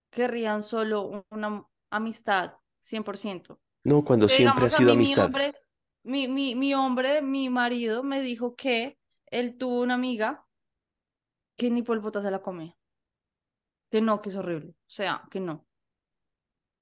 [0.09, 3.59] querrían solo una amistad 100%?
[3.83, 5.31] No, cuando siempre ha sido amistad
[6.05, 10.45] mi, mi, mi hombre, mi marido, me dijo que él tuvo una amiga
[11.57, 12.77] que ni por se la come.
[13.89, 14.71] Que no, que es horrible.
[14.71, 15.64] O sea, que no.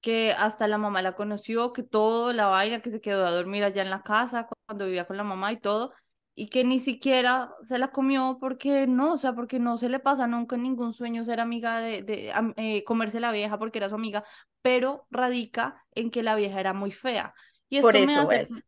[0.04, 3.64] Que hasta la mamá la conoció, que todo, la vaina, que se quedó a dormir
[3.64, 5.94] allá en la casa cuando vivía con la mamá y todo.
[6.34, 10.00] Y que ni siquiera se la comió porque no, o sea, porque no se le
[10.00, 13.88] pasa nunca en ningún sueño ser amiga de, de eh, comerse la vieja porque era
[13.88, 14.24] su amiga,
[14.60, 17.32] pero radica en que la vieja era muy fea.
[17.70, 18.64] Y esto Por eso me es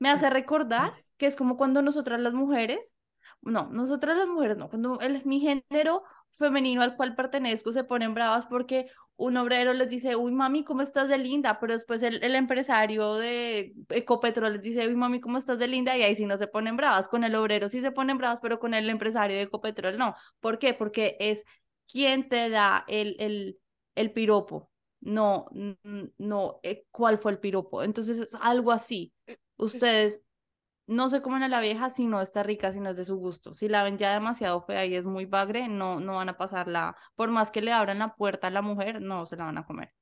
[0.00, 2.96] me hace recordar que es como cuando nosotras las mujeres,
[3.42, 8.14] no, nosotras las mujeres no, cuando el, mi género femenino al cual pertenezco se ponen
[8.14, 11.60] bravas porque un obrero les dice, uy mami, ¿cómo estás de linda?
[11.60, 15.96] Pero después el, el empresario de Ecopetrol les dice, uy mami, ¿cómo estás de linda?
[15.96, 18.58] Y ahí sí no se ponen bravas, con el obrero sí se ponen bravas, pero
[18.58, 20.14] con el empresario de Ecopetrol no.
[20.40, 20.74] ¿Por qué?
[20.74, 21.44] Porque es
[21.90, 23.58] quien te da el, el,
[23.94, 25.46] el piropo, no,
[26.18, 27.82] no, eh, ¿cuál fue el piropo?
[27.82, 29.12] Entonces es algo así
[29.56, 30.22] ustedes
[30.90, 33.16] no se comen a la vieja si no está rica, si no es de su
[33.16, 33.54] gusto.
[33.54, 36.96] Si la ven ya demasiado fea y es muy bagre, no, no van a pasarla.
[37.14, 39.64] Por más que le abran la puerta a la mujer, no se la van a
[39.64, 39.92] comer.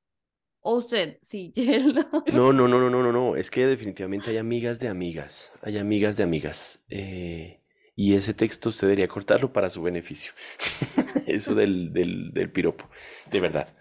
[0.61, 1.53] O usted, sí,
[2.33, 3.37] No, no, no, no, no, no, no.
[3.37, 5.53] Es que definitivamente hay amigas de amigas.
[5.63, 6.85] Hay amigas de amigas.
[6.89, 7.63] Eh,
[7.95, 10.33] y ese texto usted debería cortarlo para su beneficio.
[11.27, 12.89] Eso del, del, del, piropo.
[13.31, 13.77] De verdad.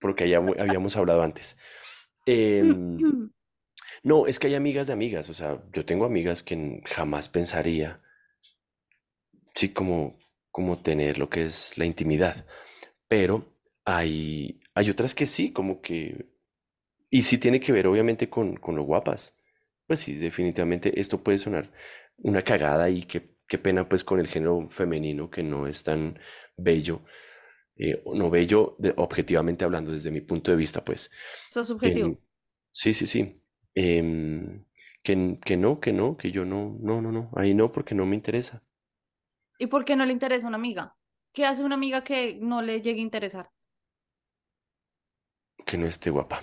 [0.00, 1.56] Porque ya habíamos hablado antes.
[2.28, 2.60] Eh,
[4.06, 8.00] no, es que hay amigas de amigas, o sea, yo tengo amigas que jamás pensaría,
[9.56, 10.16] sí, como,
[10.52, 12.46] como tener lo que es la intimidad,
[13.08, 13.52] pero
[13.84, 16.26] hay, hay otras que sí, como que,
[17.10, 19.36] y sí tiene que ver obviamente con, con lo guapas,
[19.88, 21.72] pues sí, definitivamente esto puede sonar
[22.18, 26.20] una cagada y qué, qué pena pues con el género femenino que no es tan
[26.56, 27.02] bello,
[27.76, 31.10] eh, no bello objetivamente hablando desde mi punto de vista, pues.
[31.50, 32.16] Eso subjetivo.
[32.70, 33.42] sí, sí, sí.
[33.76, 34.64] Em,
[35.04, 38.06] que, que no, que no, que yo no, no, no, no, ahí no, porque no
[38.06, 38.62] me interesa.
[39.58, 40.96] ¿Y por qué no le interesa una amiga?
[41.32, 43.50] ¿Qué hace una amiga que no le llegue a interesar?
[45.66, 46.40] Que no esté guapa.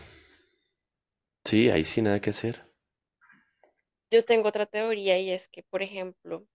[1.45, 2.71] Sí, ahí sí nada que hacer.
[4.11, 6.45] Yo tengo otra teoría y es que, por ejemplo,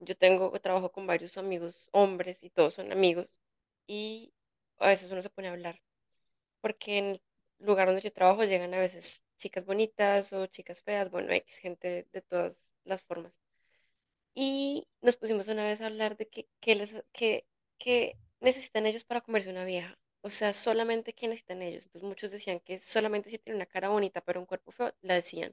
[0.00, 3.40] yo tengo trabajo con varios amigos hombres y todos son amigos
[3.86, 4.32] y
[4.78, 5.80] a veces uno se pone a hablar
[6.60, 7.22] porque en el
[7.62, 12.06] lugar donde yo trabajo llegan a veces chicas bonitas o chicas feas, bueno, X gente
[12.12, 13.40] de, todas las formas.
[14.34, 17.46] Y nos pusimos una vez a hablar de que, que, que,
[17.78, 19.98] que necesitan ellos para comerse una vieja.
[20.22, 21.84] O sea, solamente que necesitan ellos.
[21.86, 25.14] Entonces muchos decían que solamente si tiene una cara bonita pero un cuerpo feo, la
[25.14, 25.52] decían.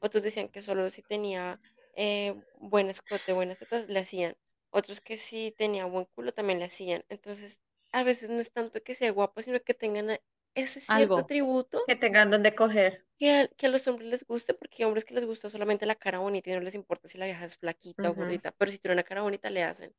[0.00, 1.60] Otros decían que solo si tenía
[1.94, 4.36] eh, buen escote, buenas tetas, le hacían.
[4.70, 7.04] Otros que si tenía buen culo, también le hacían.
[7.08, 7.60] Entonces,
[7.92, 10.18] a veces no es tanto que sea guapo, sino que tengan
[10.62, 11.82] ese cierto atributo.
[11.86, 13.04] Que tengan donde coger.
[13.16, 15.86] Que a, que a los hombres les guste, porque hay hombres que les gusta solamente
[15.86, 18.70] la cara bonita y no les importa si la vieja es flaquita o gordita, pero
[18.70, 19.94] si tiene una cara bonita le hacen.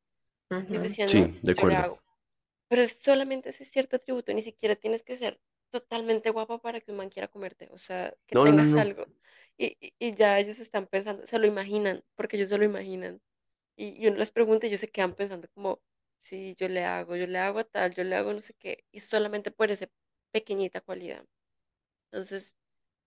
[1.06, 1.76] sí, de acuerdo.
[1.76, 2.02] hago.
[2.68, 6.90] Pero es solamente ese cierto atributo, ni siquiera tienes que ser totalmente guapa para que
[6.90, 9.06] un man quiera comerte, o sea, que tengas algo.
[9.58, 13.20] Y, y, ya ellos están pensando, se lo imaginan, porque ellos se lo imaginan.
[13.76, 15.82] Y, y uno les pregunta y ellos se quedan pensando como,
[16.20, 19.00] sí, yo le hago, yo le hago tal, yo le hago no sé qué, y
[19.00, 19.88] solamente por esa
[20.32, 21.24] pequeñita cualidad.
[22.12, 22.56] Entonces,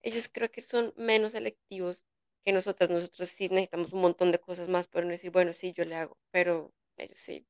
[0.04, 2.06] ellos creo que son menos selectivos
[2.46, 2.90] que nosotras.
[2.90, 5.96] Nosotros sí necesitamos un montón de cosas más para no decir, bueno, sí, yo le
[5.96, 7.48] hago, pero ellos sí.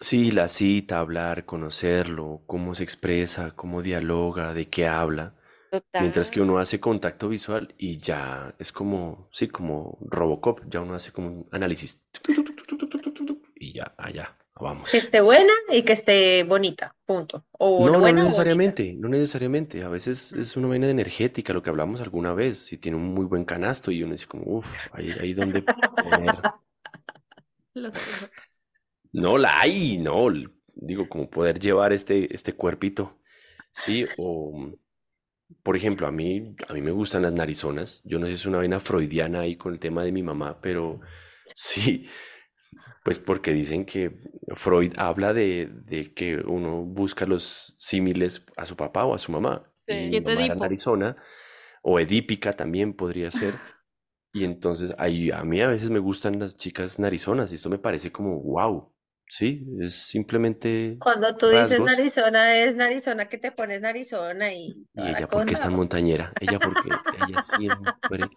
[0.00, 5.34] Sí, la cita, hablar, conocerlo, cómo se expresa, cómo dialoga, de qué habla.
[5.98, 10.94] Mientras que uno hace contacto visual y ya es como, sí, como Robocop, ya uno
[10.94, 12.04] hace como un análisis
[13.54, 14.36] y ya, allá.
[14.58, 14.90] Vamos.
[14.90, 17.44] Que esté buena y que esté bonita, punto.
[17.52, 19.82] O no, no necesariamente, no necesariamente.
[19.82, 22.58] A veces es una vaina energética, lo que hablamos alguna vez.
[22.58, 26.36] Si tiene un muy buen canasto y uno dice como, uff, ahí, ahí donde poner.
[29.12, 30.28] No la hay, no.
[30.74, 33.18] Digo, como poder llevar este, este cuerpito.
[33.70, 34.72] Sí, o
[35.62, 38.02] por ejemplo, a mí, a mí me gustan las narizonas.
[38.04, 40.60] Yo no sé si es una vaina freudiana ahí con el tema de mi mamá,
[40.60, 41.00] pero
[41.54, 42.06] sí,
[43.06, 44.18] pues porque dicen que
[44.56, 49.72] Freud habla de, que uno busca los símiles a su papá o a su mamá.
[49.86, 50.10] Sí.
[50.10, 51.16] Y mamá era narizona,
[51.82, 53.54] o edípica también podría ser.
[54.32, 57.78] Y entonces ahí, a mí a veces me gustan las chicas narizonas y esto me
[57.78, 58.92] parece como wow.
[59.28, 60.98] Sí, es simplemente.
[61.00, 64.84] Cuando tú dices narizona, es narizona que te pones narizona y.
[64.92, 66.34] Y ella porque es tan montañera.
[66.38, 66.90] Ella porque
[67.26, 68.28] ella siempre.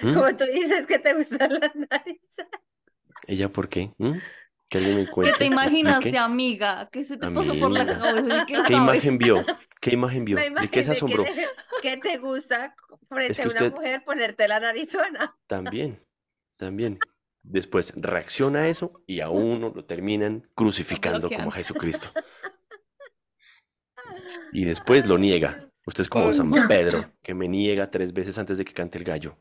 [0.00, 0.36] Como ¿Mm?
[0.38, 2.46] tú dices que te gustan las narices.
[3.26, 3.92] ¿Ella por qué?
[3.98, 4.18] ¿Mm?
[4.68, 5.32] Que alguien me cuente.
[5.32, 6.88] ¿Qué te imaginaste, amiga?
[6.90, 8.46] ¿Qué se te pasó por la cabeza?
[8.46, 9.44] ¿Qué, imagen vio?
[9.80, 10.36] ¿Qué imagen vio?
[10.36, 11.24] ¿De qué se asombró?
[11.82, 12.74] ¿Qué te gusta
[13.08, 15.36] frente a una mujer ponerte la narizona?
[15.46, 16.02] También,
[16.56, 16.98] también.
[17.42, 22.08] Después reacciona a eso y a uno lo terminan crucificando como Jesucristo.
[24.52, 25.68] Y después lo niega.
[25.86, 29.04] Usted es como San Pedro, que me niega tres veces antes de que cante el
[29.04, 29.36] gallo.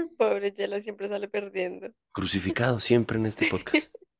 [0.18, 1.88] Pobre Yela siempre sale perdiendo.
[2.12, 3.94] Crucificado siempre en este podcast.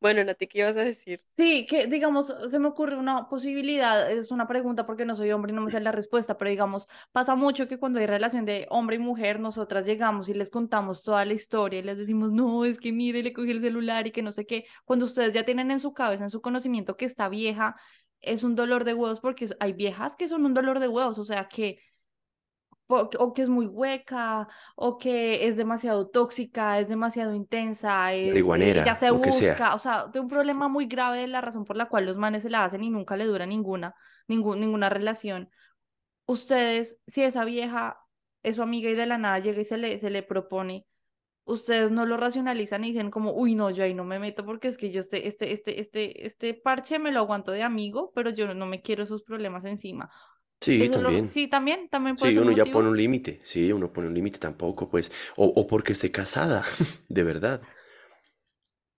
[0.00, 1.18] Bueno, Nati, ¿qué ibas a decir?
[1.38, 5.52] Sí, que digamos, se me ocurre una posibilidad, es una pregunta porque no soy hombre
[5.52, 8.66] y no me sé la respuesta, pero digamos, pasa mucho que cuando hay relación de
[8.68, 12.66] hombre y mujer, nosotras llegamos y les contamos toda la historia y les decimos, no,
[12.66, 14.66] es que mire, le cogí el celular y que no sé qué.
[14.84, 17.76] Cuando ustedes ya tienen en su cabeza, en su conocimiento que esta vieja
[18.20, 21.24] es un dolor de huevos, porque hay viejas que son un dolor de huevos, o
[21.24, 21.78] sea, que
[22.86, 28.80] o que es muy hueca, o que es demasiado tóxica, es demasiado intensa, es, eh,
[28.82, 31.88] ya se busca, o sea, de un problema muy grave de la razón por la
[31.88, 33.94] cual los manes se la hacen y nunca le dura ninguna,
[34.28, 35.50] ningún, ninguna relación.
[36.26, 37.98] Ustedes, si esa vieja
[38.42, 40.86] es su amiga y de la nada llega y se le, se le propone,
[41.44, 44.68] ustedes no lo racionalizan y dicen como, uy, no, yo ahí no me meto porque
[44.68, 48.30] es que yo este, este, este, este, este parche me lo aguanto de amigo, pero
[48.30, 50.10] yo no me quiero esos problemas encima.
[50.60, 51.26] Sí, también.
[51.26, 54.38] sí, también, también puede Sí, uno ya pone un límite, sí, uno pone un límite
[54.38, 56.64] tampoco, pues, o, o porque esté casada,
[57.08, 57.60] de verdad,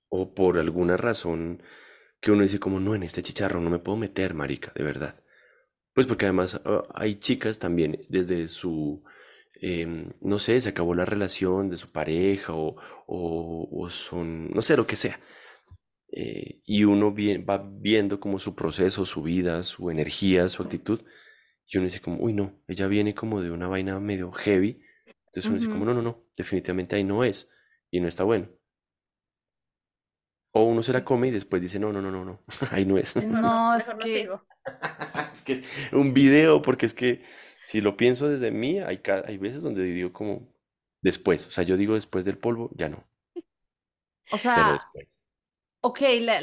[0.09, 1.63] o por alguna razón
[2.21, 5.17] que uno dice como, no, en este chicharro no me puedo meter, marica, de verdad.
[5.95, 9.05] Pues porque además ah, hay chicas también desde su,
[9.61, 14.77] em, no sé, se acabó la relación de su pareja o, o, son, no sé,
[14.77, 15.21] lo que sea.
[16.13, 21.03] Eh, y uno va viendo como su proceso, su vida, su energía, su actitud
[21.69, 24.81] y uno dice como, uy, no, ella viene como de una vaina medio heavy.
[25.27, 27.51] Entonces uno dice como, no, no, no, definitivamente ahí no es.
[27.91, 28.49] Y no está bueno.
[30.53, 32.97] O uno se la come y después dice, no, no, no, no, no, ahí no
[32.99, 33.15] es.
[33.27, 34.29] No, es que...
[35.33, 37.25] es que es un video, porque es que
[37.65, 40.49] si lo pienso desde mí, hay, hay veces donde digo como
[41.03, 41.49] después.
[41.49, 43.05] O sea, yo digo después del polvo, ya no.
[44.31, 44.81] O sea,
[45.81, 45.99] ok,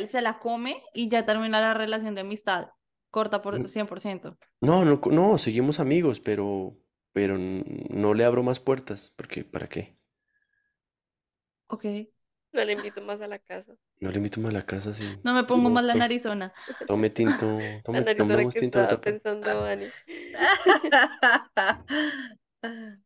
[0.07, 2.69] se la come y ya termina la relación de amistad
[3.13, 4.37] corta por 100%.
[4.59, 6.75] No, no, no, seguimos amigos, pero,
[7.11, 9.95] pero no le abro más puertas, porque ¿para qué?
[11.67, 11.85] Ok.
[12.53, 13.75] No le invito más a la casa.
[13.99, 15.05] No le invito más a la casa, sí.
[15.23, 16.51] No me pongo más la narizona.
[16.87, 17.59] Tome tinto.
[17.83, 19.85] Tome, la narizona que tinto estaba pensando, Ani.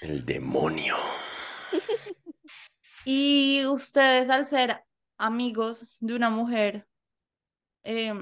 [0.00, 0.96] El demonio.
[3.06, 4.82] Y ustedes, al ser
[5.18, 6.88] amigos de una mujer,
[7.82, 8.14] eh,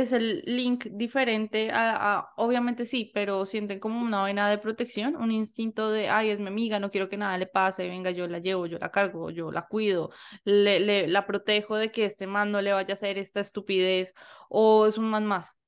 [0.00, 5.30] es el link diferente a, obviamente sí, pero sienten como una vena de protección, un
[5.30, 8.38] instinto de, ay, es mi amiga, no quiero que nada le pase, venga, yo la
[8.38, 10.10] llevo, yo la cargo, yo la cuido,
[10.44, 14.14] le, le la protejo de que este man no le vaya a hacer esta estupidez,
[14.48, 15.58] o es un man más.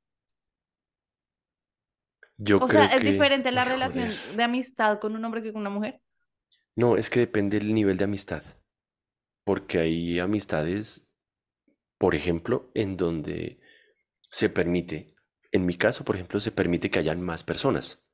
[2.36, 5.70] Yo o sea, ¿es diferente la relación de amistad con un hombre que con una
[5.70, 6.00] mujer?
[6.76, 8.42] No, es que depende del nivel de amistad.
[9.44, 11.08] Porque hay amistades,
[11.98, 13.58] por ejemplo, en donde
[14.28, 15.14] se permite,
[15.52, 18.04] en mi caso, por ejemplo, se permite que hayan más personas.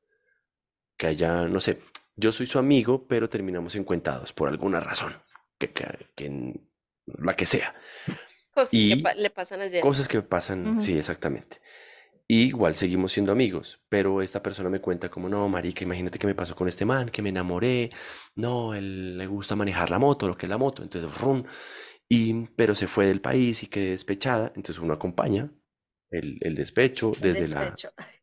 [0.97, 1.81] Que haya, no sé,
[2.15, 5.15] yo soy su amigo, pero terminamos encuentados por alguna razón,
[5.57, 6.53] que, que,
[7.05, 7.75] la que sea.
[8.51, 11.59] Cosas que le pasan a Cosas que pasan, sí, exactamente.
[12.27, 16.35] igual seguimos siendo amigos, pero esta persona me cuenta como, no, marica, imagínate que me
[16.35, 17.89] pasó con este man, que me enamoré,
[18.37, 21.43] no, él le gusta manejar la moto, lo que es la moto, entonces, rum,
[22.07, 25.51] y, pero se fue del país y quedé despechada, entonces uno acompaña,
[26.19, 27.75] el, despecho, desde la...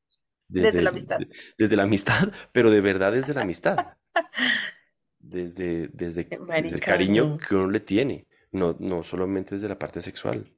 [0.49, 1.19] Desde, la amistad.
[1.57, 3.97] Desde la amistad, pero de verdad desde la amistad.
[5.19, 10.53] Desde, desde, el cariño que uno le tiene, no, no solamente desde la parte sexual.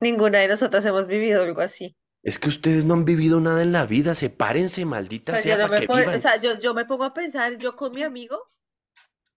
[0.00, 1.96] Ninguna de nosotras hemos vivido algo así.
[2.22, 6.18] Es que ustedes no han vivido nada en la vida, sepárense, maldita sea, yo, o
[6.18, 8.42] sea yo, yo me pongo a pensar, yo con mi amigo,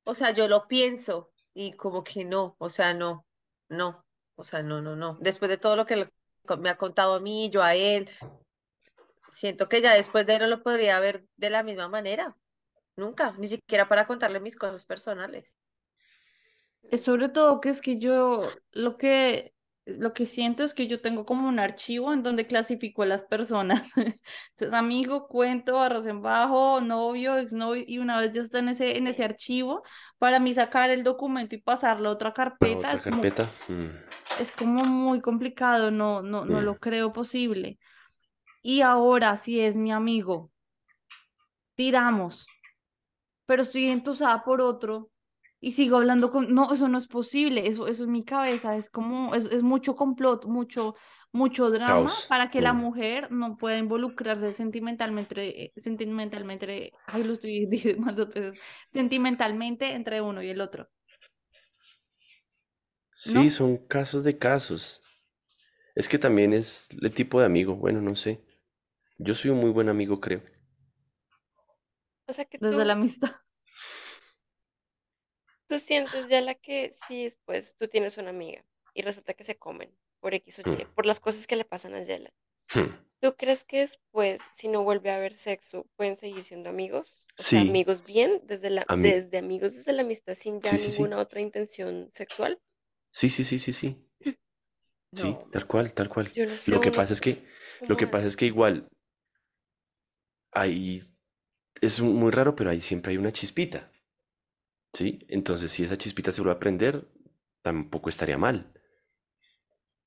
[0.03, 3.25] o sea, yo lo pienso y como que no, o sea, no,
[3.69, 4.05] no.
[4.39, 5.17] O sea, no, no, no.
[5.19, 6.09] Después de todo lo que
[6.59, 8.09] me ha contado a mí, yo a él,
[9.33, 12.37] siento que ya después de él no lo podría ver de la misma manera.
[12.95, 15.57] Nunca, ni siquiera para contarle mis cosas personales.
[16.83, 19.53] Es sobre todo que es que yo lo que
[19.97, 23.23] lo que siento es que yo tengo como un archivo en donde clasifico a las
[23.23, 23.91] personas.
[24.51, 28.97] Entonces, amigo, cuento, arroz en bajo, novio, exnovio, y una vez ya está en ese,
[28.97, 29.83] en ese archivo,
[30.17, 33.47] para mí sacar el documento y pasarlo a otra carpeta, es, carpeta?
[33.65, 33.91] Como, mm.
[34.39, 36.79] es como muy complicado, no, no, no lo mm.
[36.79, 37.79] creo posible.
[38.61, 40.51] Y ahora, si es mi amigo,
[41.75, 42.45] tiramos,
[43.45, 45.09] pero estoy entusada por otro,
[45.61, 48.89] y sigo hablando con, no, eso no es posible, eso, eso es mi cabeza, es
[48.89, 50.95] como, es, es mucho complot, mucho,
[51.31, 57.65] mucho drama para que la mujer no pueda involucrarse sentimentalmente, eh, sentimentalmente, ay, lo estoy
[57.69, 58.55] diciendo más dos veces,
[58.91, 60.87] sentimentalmente entre uno y el otro.
[63.15, 65.01] Sí, son casos de casos.
[65.93, 68.41] Es que también es el tipo de amigo, bueno, no sé.
[69.17, 70.41] Yo soy un muy buen amigo, creo.
[72.27, 73.31] O sea que Desde la amistad
[75.69, 79.55] tú sientes ya la que si después tú tienes una amiga y resulta que se
[79.55, 80.93] comen por X o Y, hmm.
[80.95, 82.33] por las cosas que le pasan a Yela.
[82.73, 82.89] Hmm.
[83.21, 87.27] ¿Tú crees que después, si no vuelve a haber sexo, pueden seguir siendo amigos?
[87.37, 92.09] O amigos bien, desde, la, desde amigos desde la amistad sin ya ninguna otra intención
[92.11, 92.59] sexual.
[93.11, 93.97] Sí, sí, sí, sí, sí.
[95.11, 96.31] Sí, tal cual, tal cual.
[96.67, 97.43] lo que pasa es que,
[97.81, 98.87] lo que pasa es que igual,
[100.51, 101.01] ahí
[101.81, 103.91] es muy raro, pero ahí siempre hay una chispita.
[104.93, 105.25] ¿Sí?
[105.27, 107.07] Entonces, si esa chispita se vuelve a prender,
[107.61, 108.73] tampoco estaría mal.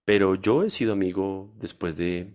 [0.04, 2.34] Pero yo he sido amigo después de,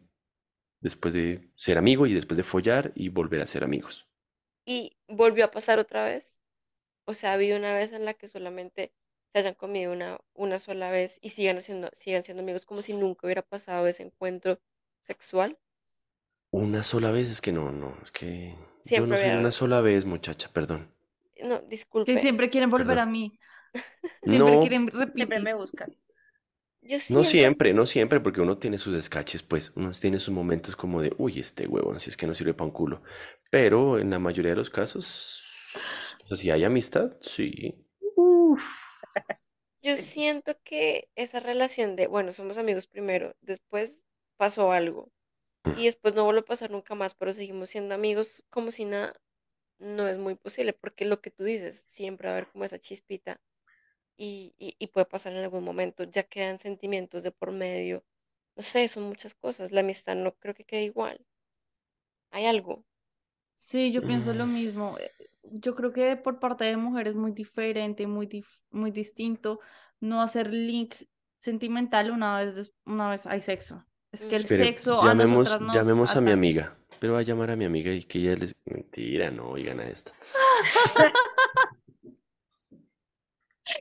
[0.80, 4.08] después de ser amigo y después de follar y volver a ser amigos.
[4.66, 6.40] ¿Y volvió a pasar otra vez?
[7.06, 8.94] O sea, ha habido una vez en la que solamente
[9.34, 12.94] se hayan comido una, una sola vez y sigan, siendo, sigan siendo amigos como si
[12.94, 14.60] nunca hubiera pasado ese encuentro
[15.00, 15.58] sexual.
[16.52, 20.06] Una sola vez es que no, no, es que yo no soy una sola vez,
[20.06, 20.97] muchacha, perdón.
[21.44, 22.14] No, disculpe.
[22.14, 23.40] Que siempre quieren volver a mí.
[24.24, 25.14] Siempre quieren repetir.
[25.16, 25.96] Siempre me buscan.
[27.10, 31.02] No siempre, no siempre, porque uno tiene sus descaches, pues, uno tiene sus momentos como
[31.02, 33.02] de, uy, este huevo, así es que no sirve para un culo.
[33.52, 35.74] Pero en la mayoría de los casos,
[36.24, 37.86] o sea, si hay amistad, sí.
[39.82, 44.06] Yo siento que esa relación de, bueno, somos amigos primero, después
[44.38, 45.12] pasó algo
[45.76, 49.14] y después no vuelve a pasar nunca más, pero seguimos siendo amigos como si nada,
[49.80, 52.80] no es muy posible, porque lo que tú dices, siempre va a haber como esa
[52.80, 53.40] chispita
[54.18, 58.04] y, y, puede pasar en algún momento, ya quedan sentimientos de por medio,
[58.56, 61.26] no sé, son muchas cosas, la amistad no creo que quede igual,
[62.32, 62.84] hay algo.
[63.56, 64.54] Sí, yo pienso lo mm.
[64.54, 64.98] mismo.
[65.00, 65.12] Eh,
[65.44, 69.60] yo creo que por parte de mujeres es muy diferente, muy, muy distinto
[70.00, 70.96] no hacer link
[71.38, 73.84] sentimental una vez, una vez hay sexo.
[74.12, 76.78] Es que el sexo llamemos, a Llamemos a mi amiga.
[77.00, 78.56] Pero va a llamar a mi amiga y que ella les...
[78.66, 80.12] Mentira, no oigan a esto.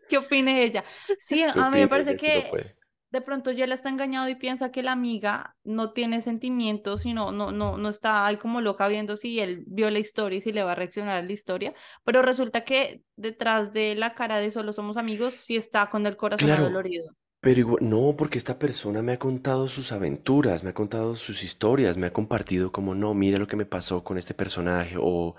[0.09, 0.85] ¿Qué opine ella?
[1.19, 2.77] Sí, a mí me parece que
[3.11, 7.15] de pronto ya la está engañado y piensa que la amiga no tiene sentimientos y
[7.15, 10.41] no, no, no, no está ahí como loca viendo si él vio la historia y
[10.41, 11.73] si le va a reaccionar a la historia,
[12.05, 16.17] pero resulta que detrás de la cara de solo somos amigos sí está con el
[16.17, 17.17] corazón dolorido.
[17.47, 21.45] Pero igual, no, porque esta persona me ha contado sus aventuras, me ha contado sus
[21.45, 25.37] historias, me ha compartido como, no, mira lo que me pasó con este personaje, o,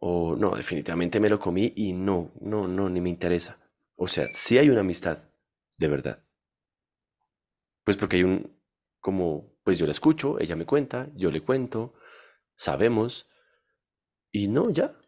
[0.00, 3.60] o no, definitivamente me lo comí y no, no, no, ni me interesa.
[3.94, 5.18] O sea, sí hay una amistad,
[5.78, 6.24] de verdad.
[7.84, 8.50] Pues porque hay un,
[8.98, 11.94] como, pues yo la escucho, ella me cuenta, yo le cuento,
[12.56, 13.28] sabemos,
[14.32, 14.98] y no, ya,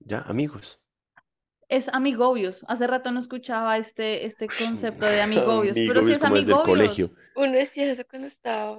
[0.00, 0.81] ya, amigos
[1.72, 2.64] es amigobios.
[2.68, 6.64] Hace rato no escuchaba este, este concepto de amigobios, pero sí es amigobios.
[6.64, 7.10] colegio.
[7.34, 8.76] Uno decía eso cuando estaba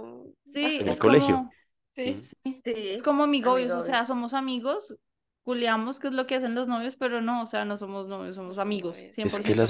[0.54, 1.50] sí, en el colegio.
[1.90, 2.18] sí.
[2.20, 2.62] sí.
[2.66, 4.96] Es como amigobios, o sea, somos amigos,
[5.42, 8.36] culiamos, que es lo que hacen los novios, pero no, o sea, no somos novios,
[8.36, 8.98] somos amigos.
[8.98, 9.68] es que la,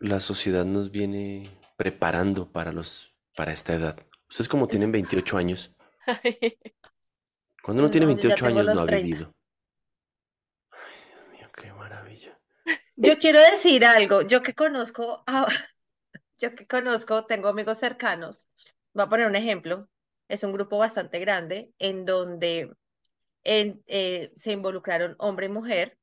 [0.00, 3.96] la, sociedad nos viene preparando para, los, para esta edad.
[4.28, 5.72] Ustedes como tienen 28 años.
[7.62, 9.35] Cuando uno tiene 28 años no ha vivido.
[12.96, 15.22] Yo quiero decir algo, yo que conozco,
[16.38, 18.48] yo que conozco, tengo amigos cercanos,
[18.94, 19.88] voy a poner un ejemplo,
[20.28, 22.72] es un grupo bastante grande en donde
[23.44, 25.98] eh, se involucraron hombre y mujer,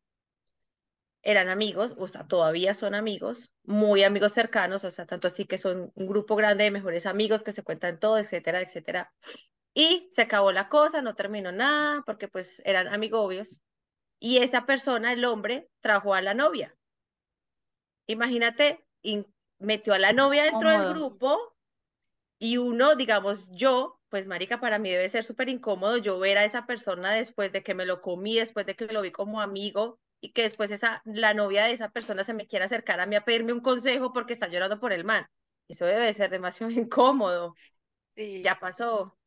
[1.24, 5.58] eran amigos, o sea, todavía son amigos, muy amigos cercanos, o sea, tanto así que
[5.58, 9.12] son un grupo grande de mejores amigos que se cuentan todo, etcétera, etcétera.
[9.74, 13.64] Y se acabó la cosa, no terminó nada, porque pues eran amigobios.
[14.20, 16.76] Y esa persona, el hombre, trajo a la novia.
[18.08, 18.84] Imagínate,
[19.60, 21.38] metió a la novia dentro del grupo
[22.40, 26.46] y uno, digamos, yo, pues marica, para mí debe ser súper incómodo yo ver a
[26.46, 30.00] esa persona después de que me lo comí, después de que lo vi como amigo
[30.22, 33.16] y que después esa, la novia de esa persona se me quiera acercar a mí
[33.16, 35.26] a pedirme un consejo porque está llorando por el man.
[35.68, 37.56] Eso debe ser demasiado incómodo.
[38.16, 38.42] Sí.
[38.44, 39.18] Ya pasó.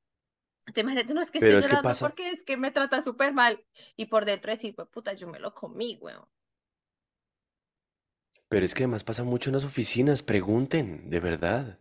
[0.74, 3.64] Te imagínate, no es que estoy llorando porque es que me trata súper mal
[3.96, 6.26] y por dentro decir, pues puta, yo me lo comí, weón.
[8.48, 11.78] Pero es que además pasa mucho en las oficinas, pregunten, de verdad.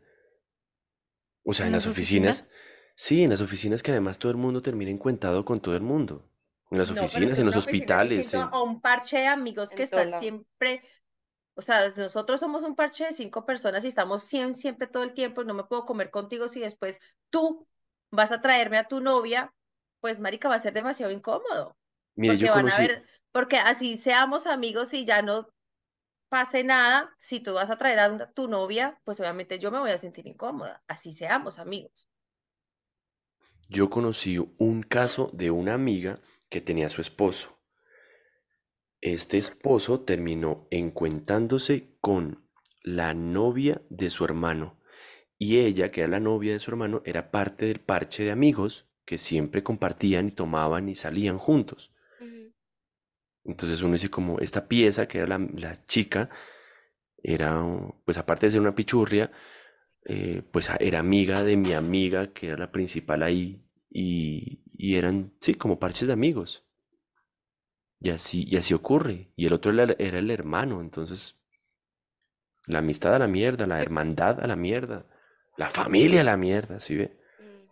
[1.43, 2.49] O sea, en, las oficinas?
[2.95, 6.27] sí, en las oficinas que además todo el mundo termina encuentado con todo el mundo.
[6.71, 8.33] En las oficinas, en los hospitales.
[8.33, 10.81] O un parche de amigos que están siempre,
[11.53, 15.13] o sea, nosotros somos un parche de cinco personas y estamos siempre, siempre todo el
[15.13, 16.99] tiempo, no me puedo comer contigo si después
[17.29, 17.67] tú
[18.09, 19.53] vas a traerme a tu novia,
[20.01, 21.77] pues marica, va a ser demasiado incómodo.
[22.15, 25.49] Mire, porque yo van a ver, porque así seamos amigos y ya no
[26.35, 29.91] pase nada, si tú vas a traer a tu novia, pues obviamente yo me voy
[29.91, 32.09] a sentir incómoda, así seamos amigos.
[33.69, 36.19] Yo conocí un caso de una amiga
[36.49, 37.57] que tenía su esposo.
[38.99, 42.49] Este esposo terminó encuentándose con
[42.83, 44.81] la novia de su hermano
[45.37, 48.89] y ella, que era la novia de su hermano, era parte del parche de amigos
[49.05, 51.94] que siempre compartían y tomaban y salían juntos.
[53.45, 56.29] Entonces uno dice como esta pieza que era la, chica,
[57.21, 57.61] era,
[58.03, 59.31] pues aparte de ser una pichurria,
[60.05, 65.55] eh, pues era amiga de mi amiga, que era la principal ahí, y, eran, sí,
[65.55, 66.65] como parches de amigos.
[67.99, 69.31] Y así, y así ocurre.
[69.35, 71.39] Y el otro era, era el hermano, entonces
[72.67, 75.05] la amistad a la mierda, la hermandad a la mierda,
[75.57, 77.17] la familia a la mierda, ¿sí ve?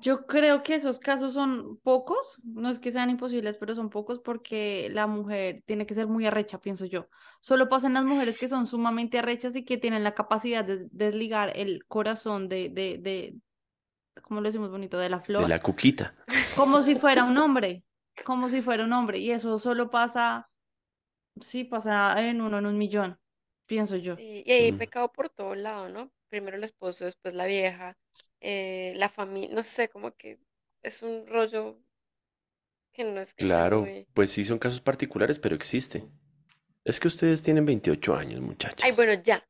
[0.04, 4.20] Yo creo que esos casos son pocos, no es que sean imposibles, pero son pocos
[4.20, 7.08] porque la mujer tiene que ser muy arrecha, pienso yo.
[7.40, 11.54] Solo pasan las mujeres que son sumamente arrechas y que tienen la capacidad de desligar
[11.56, 13.36] el corazón de, de, de
[14.24, 14.98] ¿cómo lo decimos bonito?
[14.98, 15.44] De la flor.
[15.44, 16.14] De la cuquita.
[16.58, 17.86] Como si fuera un hombre,
[18.26, 19.20] como si fuera un hombre.
[19.20, 20.50] Y eso solo pasa,
[21.40, 23.18] sí, pasa en uno en un millón,
[23.68, 24.16] pienso yo.
[24.20, 26.12] y hay pecado por todo lado, ¿no?
[26.34, 27.96] Primero el esposo, después la vieja,
[28.42, 30.40] eh, la familia, no sé, como que
[30.82, 31.80] es un rollo
[32.92, 36.04] que no es Claro, pues sí son casos particulares, pero existe.
[36.86, 38.84] Es que ustedes tienen 28 años, muchachos.
[38.84, 39.48] Ay, bueno, ya.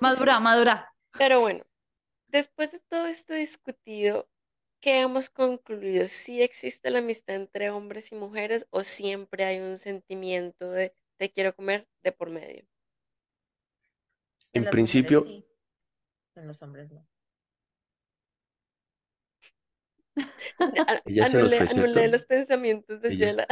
[0.00, 0.94] Madura, madura.
[1.18, 1.62] Pero bueno,
[2.28, 4.30] después de todo esto discutido,
[4.80, 6.08] ¿qué hemos concluido?
[6.08, 11.30] ¿Sí existe la amistad entre hombres y mujeres o siempre hay un sentimiento de te
[11.30, 12.64] quiero comer de por medio?
[14.52, 15.24] En, principio,
[16.36, 17.06] en los hombres no.
[21.06, 23.46] Ella se los pensamientos de Yela.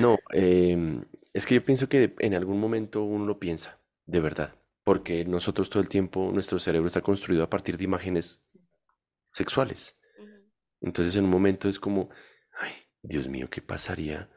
[0.00, 4.54] No, em, es que yo pienso que en algún momento uno lo piensa, de verdad,
[4.84, 8.42] porque nosotros todo el tiempo, nuestro cerebro está construido a partir de imágenes
[9.32, 9.98] sexuales.
[10.80, 12.08] Entonces en un momento es como,
[12.58, 12.72] ay,
[13.02, 14.30] Dios mío, ¿qué pasaría?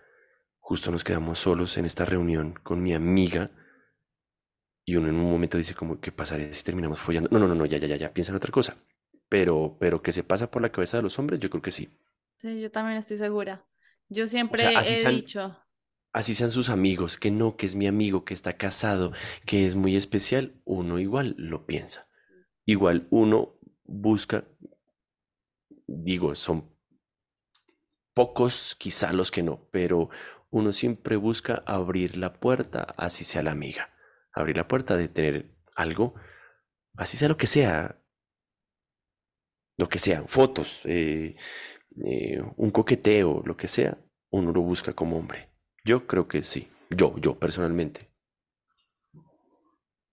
[0.60, 3.52] Justo nos quedamos solos en esta reunión con mi amiga
[4.90, 7.30] y uno en un momento dice como, ¿qué pasaría si terminamos follando?
[7.32, 8.76] No, no, no, no, ya, ya, ya, ya, piensa en otra cosa.
[9.30, 11.90] Pero, pero que se pasa por la cabeza de los hombres, yo creo que sí.
[12.38, 13.64] Sí, yo también estoy segura.
[14.08, 15.56] Yo siempre he dicho,
[16.12, 19.14] así sean sus amigos, que no, que es mi amigo, que está casado,
[19.46, 22.08] que es muy especial, uno igual lo piensa.
[22.66, 24.46] Igual uno busca,
[25.86, 26.68] digo, son
[28.16, 30.10] pocos quizá los que no, pero
[30.50, 33.94] uno siempre busca abrir la puerta, así sea la amiga,
[34.40, 36.16] abrir la puerta de tener algo,
[36.96, 38.02] así sea lo que sea,
[39.78, 41.36] lo que sea, fotos, eh,
[42.06, 43.98] eh, un coqueteo, lo que sea,
[44.32, 45.50] uno lo busca como hombre.
[45.84, 48.10] Yo creo que sí, yo, yo personalmente.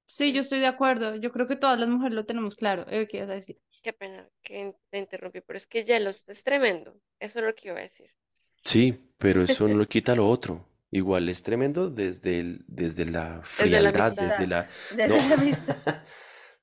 [0.07, 1.17] Sí, yo estoy de acuerdo.
[1.17, 2.87] Yo creo que todas las mujeres lo tenemos claro.
[2.87, 3.61] ¿Qué ibas a decir?
[3.83, 6.99] Qué pena que te interrumpí, pero es que ya lo es tremendo.
[7.21, 8.11] Eso es lo que iba a decir.
[8.63, 10.67] Sí, pero eso no le quita lo otro.
[10.91, 14.69] Igual es tremendo desde, el, desde la frialdad, desde la,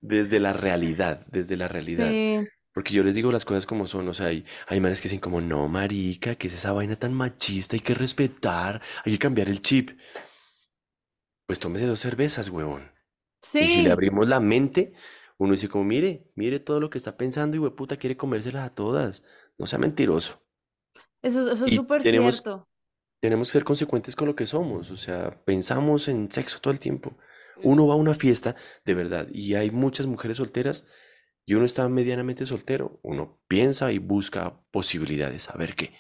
[0.02, 2.12] desde la realidad, desde la realidad.
[2.74, 5.20] Porque yo les digo las cosas como son, o sea, hay, hay manes que dicen
[5.20, 7.76] como, no, marica, que es esa vaina tan machista?
[7.76, 9.92] Hay que respetar, hay que cambiar el chip.
[11.46, 12.92] Pues tómese dos cervezas, huevón.
[13.54, 14.94] Y si le abrimos la mente,
[15.38, 18.74] uno dice como, mire, mire todo lo que está pensando y hueputa quiere comérselas a
[18.74, 19.24] todas.
[19.58, 20.42] No sea mentiroso.
[21.22, 22.68] Eso, eso es súper cierto.
[23.24, 26.82] Tenemos que ser consecuentes con lo que somos, o sea, pensamos en sexo todo el
[26.82, 27.16] tiempo.
[27.64, 30.86] Uno va a una fiesta, de verdad, y hay muchas mujeres solteras
[31.46, 35.96] y uno está medianamente soltero, uno piensa y busca posibilidades, a ver qué.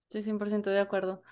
[0.00, 1.22] Estoy 100% de acuerdo.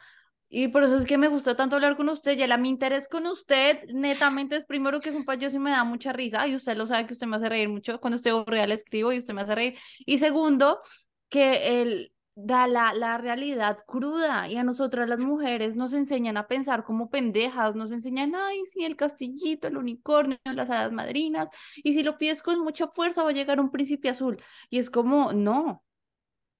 [0.49, 2.39] Y por eso es que me gustó tanto hablar con usted.
[2.39, 5.73] Ya la mi interés con usted, netamente, es primero que es un payaso y me
[5.73, 6.47] da mucha risa.
[6.47, 8.01] Y usted lo sabe que usted me hace reír mucho.
[8.01, 9.79] Cuando estoy real escribo y usted me hace reír.
[10.07, 10.81] Y segundo,
[11.29, 12.13] que él
[12.45, 14.49] da la, la realidad cruda.
[14.49, 17.75] Y a nosotras las mujeres nos enseñan a pensar como pendejas.
[17.75, 21.51] Nos enseñan, ay, sí, el castillito, el unicornio, las hadas madrinas.
[21.77, 24.43] Y si lo pides con mucha fuerza, va a llegar un príncipe azul.
[24.71, 25.83] Y es como, no.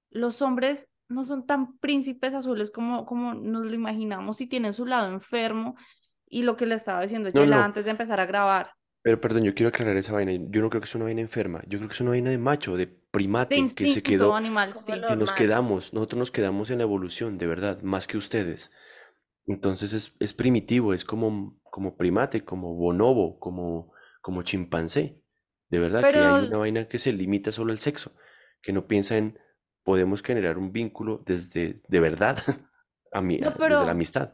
[0.09, 4.85] Los hombres no son tan príncipes azules como, como nos lo imaginamos y tienen su
[4.85, 5.75] lado enfermo.
[6.27, 8.71] Y lo que le estaba diciendo yo antes de empezar a grabar.
[9.03, 10.31] Pero perdón, yo quiero aclarar esa vaina.
[10.33, 11.63] Yo no creo que es una vaina enferma.
[11.67, 14.35] Yo creo que es una vaina de macho, de primate, que se quedó.
[14.35, 14.93] animal, sí.
[14.93, 18.71] Que nos quedamos, nosotros nos quedamos en la evolución, de verdad, más que ustedes.
[19.47, 23.91] Entonces es, es primitivo, es como, como primate, como bonobo, como,
[24.21, 25.19] como chimpancé.
[25.69, 28.11] De verdad, que hay una vaina que se limita solo al sexo,
[28.61, 29.39] que no piensa en
[29.83, 32.37] podemos generar un vínculo desde, de verdad,
[33.11, 34.33] a mí, desde la amistad.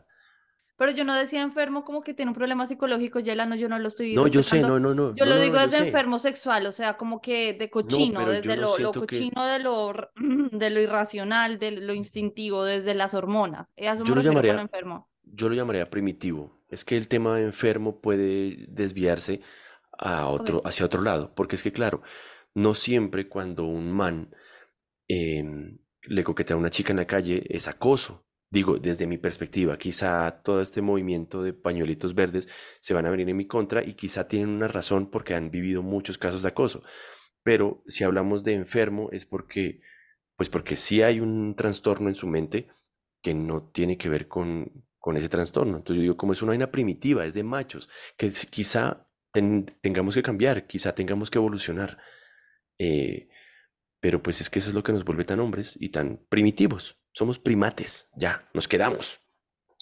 [0.78, 3.80] Pero yo no decía enfermo como que tiene un problema psicológico, Yela, no, yo no
[3.80, 5.16] lo estoy No, yo sé, no, no, no.
[5.16, 8.94] Yo lo digo desde enfermo sexual, o sea, como que de cochino, desde lo, lo,
[8.94, 9.94] cochino de lo
[10.52, 13.74] de lo irracional, de lo instintivo, desde las hormonas.
[13.76, 15.10] Eso yo lo llamaría enfermo.
[15.24, 16.62] Yo lo llamaría primitivo.
[16.70, 19.42] Es que el tema de enfermo puede desviarse
[19.98, 22.02] a otro, hacia otro lado, porque es que claro,
[22.54, 24.30] no siempre cuando un man
[25.08, 28.26] Em, le coquetea a una chica en la calle es acoso.
[28.50, 32.48] Digo, desde mi perspectiva, quizá todo este movimiento de pañuelitos verdes
[32.80, 35.82] se van a venir en mi contra y quizá tienen una razón porque han vivido
[35.82, 36.84] muchos casos de acoso.
[37.44, 39.82] Pero si hablamos de enfermo es porque,
[40.38, 42.70] pues porque sí hay un trastorno en su mente
[43.22, 45.78] que no tiene que ver con, con ese trastorno.
[45.78, 49.08] Entonces yo digo, como es una vaina primitiva, es de machos, que quizá
[49.82, 51.98] tengamos que cambiar, quizá tengamos que evolucionar.
[52.80, 53.30] Eh,
[54.00, 57.00] pero pues es que eso es lo que nos vuelve tan hombres y tan primitivos.
[57.18, 59.20] Somos primates, ya, nos quedamos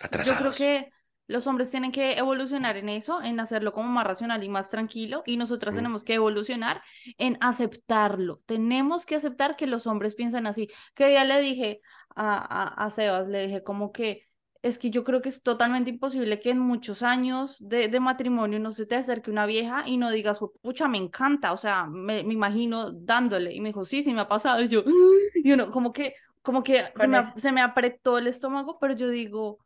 [0.02, 0.40] atrasados.
[0.40, 0.94] Yo creo que
[1.28, 5.22] los hombres tienen que evolucionar en eso, en hacerlo como más racional y más tranquilo,
[5.26, 6.82] y nosotras tenemos que evolucionar
[7.18, 8.42] en aceptarlo.
[8.46, 10.70] Tenemos que aceptar que los hombres piensan así.
[10.94, 11.82] Que ya le dije
[12.16, 14.24] a, a, a Sebas, le dije como que
[14.66, 18.60] es que yo creo que es totalmente imposible que en muchos años de, de matrimonio
[18.60, 22.24] no se te acerque una vieja y no digas, pucha, me encanta, o sea, me,
[22.24, 23.54] me, imagino dándole.
[23.54, 24.64] Y me dijo, sí, sí me ha pasado.
[24.64, 24.84] Y yo,
[25.36, 26.16] y uno, como que,
[26.46, 29.58] como que se me, se me, apretó el estómago, pero yo digo,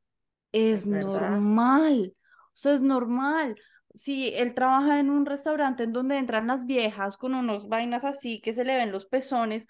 [0.51, 3.55] es, normal, o sea, es normal.
[3.93, 8.39] Si él trabaja en un restaurante en donde entran las viejas con unos vainas así
[8.39, 9.67] que se le ven los pezones,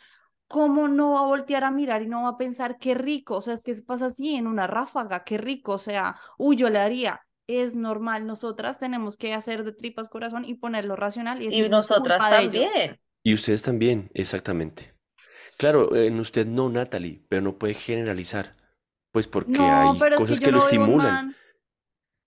[0.47, 3.38] ¿cómo no va a voltear a mirar y no va a pensar qué rico?
[3.38, 6.70] O sea, es que pasa así en una ráfaga, qué rico, o sea, uy, yo
[6.70, 7.22] le haría.
[7.47, 11.41] Es normal, nosotras tenemos que hacer de tripas corazón y ponerlo racional.
[11.41, 12.99] Y, y nosotras también.
[13.24, 14.99] Y ustedes también, exactamente.
[15.60, 18.55] Claro, en usted no, Natalie, pero no puede generalizar,
[19.12, 21.36] pues porque hay cosas que, lo estimulan.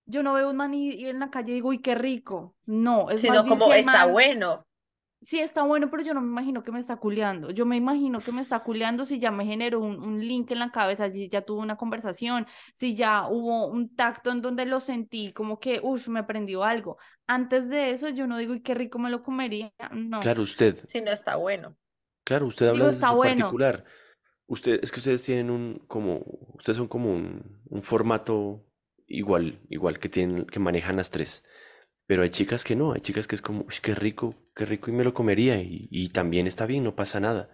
[0.07, 2.55] yo no veo un man y, en la calle digo, uy, qué rico.
[2.67, 4.65] No, es Sino como está bueno
[5.23, 7.51] sí está bueno, pero yo no me imagino que me está culeando.
[7.51, 10.59] Yo me imagino que me está culeando si ya me generó un, un link en
[10.59, 14.81] la cabeza, si ya tuvo una conversación, si ya hubo un tacto en donde lo
[14.81, 16.99] sentí, como que, uff, me prendió algo.
[17.27, 19.73] Antes de eso, yo no digo, y qué rico me lo comería.
[19.93, 20.21] No.
[20.21, 20.85] Claro, usted.
[20.89, 21.77] Si no está bueno.
[22.25, 23.85] Claro, usted habla de su particular.
[24.47, 26.19] Ustedes, es que ustedes tienen un, como,
[26.55, 28.67] ustedes son como un, un formato
[29.07, 31.47] igual, igual que tienen, que manejan las tres.
[32.07, 34.91] Pero hay chicas que no, hay chicas que es como, uy, qué rico, qué rico
[34.91, 37.51] y me lo comería y, y también está bien, no pasa nada.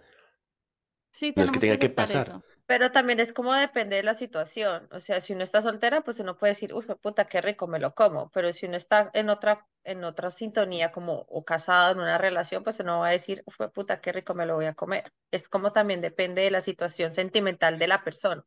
[1.11, 2.21] Sí, No es que tenga que pasar.
[2.23, 2.43] eso.
[2.69, 4.87] Pero también es como depende de la situación.
[4.91, 7.79] O sea, si uno está soltera, pues uno puede decir, uy, puta, qué rico, me
[7.79, 8.29] lo como.
[8.31, 12.63] Pero si uno está en otra, en otra sintonía, como o casado en una relación,
[12.63, 15.11] pues uno va a decir, uy, puta, qué rico, me lo voy a comer.
[15.31, 18.45] Es como también depende de la situación sentimental de la persona.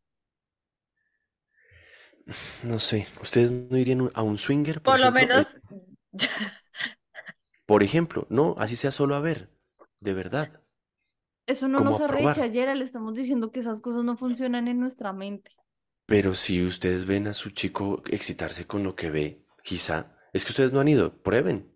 [2.62, 5.29] No sé, ¿ustedes no irían a un swinger, por Por lo ejemplo?
[5.33, 5.59] Eh, menos,
[7.66, 9.51] por ejemplo, no, así sea solo a ver,
[10.01, 10.61] de verdad,
[11.47, 12.51] Eso no nos arrecha, probar.
[12.51, 15.53] Yera, le estamos diciendo que esas cosas no funcionan en nuestra mente.
[16.07, 20.51] Pero si ustedes ven a su chico excitarse con lo que ve, quizá, es que
[20.51, 21.72] ustedes no han ido, prueben.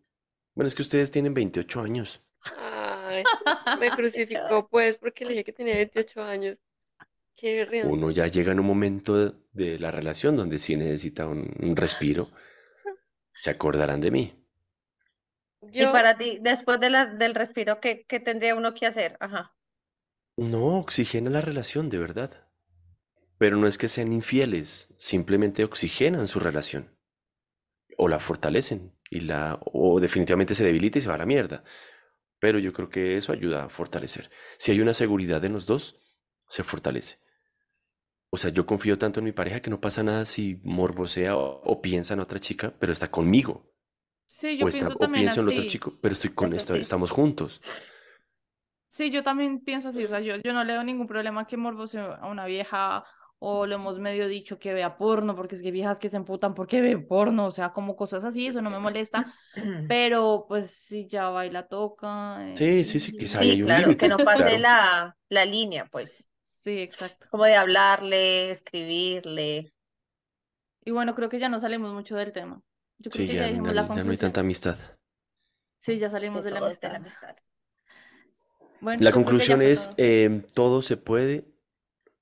[0.55, 2.23] Bueno, es que ustedes tienen 28 años.
[2.57, 3.25] Ay,
[3.81, 6.63] me crucificó pues porque le dije que tenía 28 años.
[7.35, 7.93] Qué riendo.
[7.93, 11.77] Uno ya llega en un momento de, de la relación donde sí necesita un, un
[11.77, 12.31] respiro.
[13.35, 14.47] Se acordarán de mí.
[15.73, 19.17] y Yo, para ti, después de la, del respiro, ¿qué, qué tendría uno que hacer?
[19.21, 19.56] Ajá.
[20.39, 22.49] No oxigena la relación, de verdad.
[23.39, 26.97] Pero no es que sean infieles, simplemente oxigenan su relación.
[27.99, 31.65] O la fortalecen, y la, o definitivamente se debilita y se va a la mierda.
[32.41, 34.31] Pero yo creo que eso ayuda a fortalecer.
[34.59, 36.01] Si hay una seguridad en los dos,
[36.49, 37.19] se fortalece.
[38.31, 41.61] O sea, yo confío tanto en mi pareja que no pasa nada si morbosea o,
[41.63, 43.73] o piensa en otra chica, pero está conmigo.
[44.29, 46.53] Sí, yo O, está, pienso o también pienso en el otro chico, pero estoy con
[46.53, 46.81] Eso esta, sí.
[46.81, 47.61] estamos juntos.
[48.97, 50.03] Sí, yo también pienso así.
[50.05, 53.05] O sea, yo, yo no le veo ningún problema que morbose a una vieja
[53.39, 56.55] o le hemos medio dicho que vea porno, porque es que viejas que se emputan
[56.55, 59.27] porque ven porno, o sea, como cosas así, eso no me molesta.
[59.87, 62.39] Pero pues si ya baila, toca.
[62.49, 64.59] eh, Sí, sí, sí, quizá Sí, hay un claro, que no pase claro.
[64.59, 67.27] la, la línea, pues, Sí, exacto.
[67.31, 69.73] como de hablarle, escribirle.
[70.87, 72.63] Y bueno, creo que ya no salimos mucho del tema.
[72.99, 74.79] Yo creo Sí, que ya, ya dijimos ya- la ya no hay tanta amistad.
[75.79, 76.91] Sí, ya salimos de de la todo, de amistad.
[76.91, 77.35] la amistad.
[78.81, 79.97] Bueno, La conclusión es, todo.
[79.99, 81.45] em, todo se puede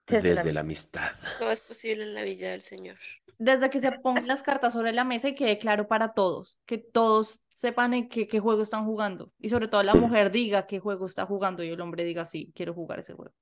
[0.06, 1.12] Desde desde la la amistad.
[1.38, 2.98] todo es posible en la villa del Señor.
[3.38, 6.78] Desde que se pongan las cartas sobre la mesa y quede claro para todos, que
[6.78, 9.32] todos sepan en qué, qué juego están jugando.
[9.38, 12.52] Y sobre todo la mujer diga qué juego está jugando y el hombre diga, sí,
[12.54, 13.34] quiero jugar ese juego.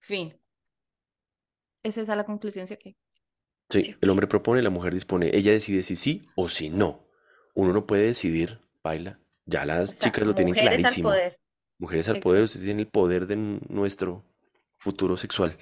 [0.00, 0.34] Fin.
[1.82, 2.96] ¿Es esa la conclusión, sí o qué?
[3.70, 5.30] Sí, Sí, el hombre propone, la mujer dispone.
[5.36, 7.06] Ella decide si sí o si no.
[7.54, 9.20] Uno no puede decidir, baila.
[9.44, 11.08] Ya O las sea, chicas lo tienen mujeres al clarísimo.
[11.08, 11.38] poder.
[11.78, 12.44] Mujeres al poder, Exacto.
[12.44, 13.36] ustedes tienen el poder de
[13.68, 14.24] nuestro
[14.78, 15.58] futuro sexual.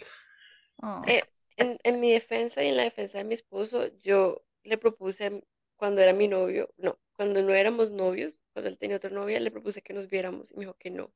[0.83, 1.23] Ah, Eh,
[1.57, 5.43] en, en mi defensa y en la defensa de mi esposo, yo le propuse
[5.77, 9.51] cuando era mi novio, no, cuando no éramos novios, cuando él tenía otra novia, le
[9.51, 11.05] propuse que nos viéramos y me dijo que no.
[11.07, 11.12] O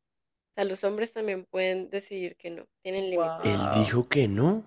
[0.57, 3.75] sea, los hombres también pueden decidir que no, tienen límites, Él Wow.
[3.85, 4.65] dijo que no.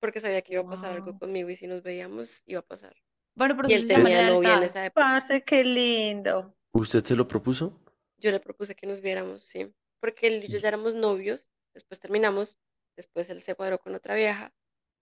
[0.00, 1.18] porque sabía que iba a pasar algo wow.
[1.18, 2.94] conmigo y si nos veíamos iba a pasar.
[3.34, 5.00] Bueno, pero Y él tenía novia en esa época.
[5.00, 6.54] Parce, qué lindo.
[6.72, 7.80] ¿Usted se lo propuso?
[8.24, 12.00] Yo le propuse que nos viéramos, sí, porque él y yo ya éramos novios, después
[12.00, 12.58] terminamos,
[12.96, 14.52] después él se cuadró con otra vieja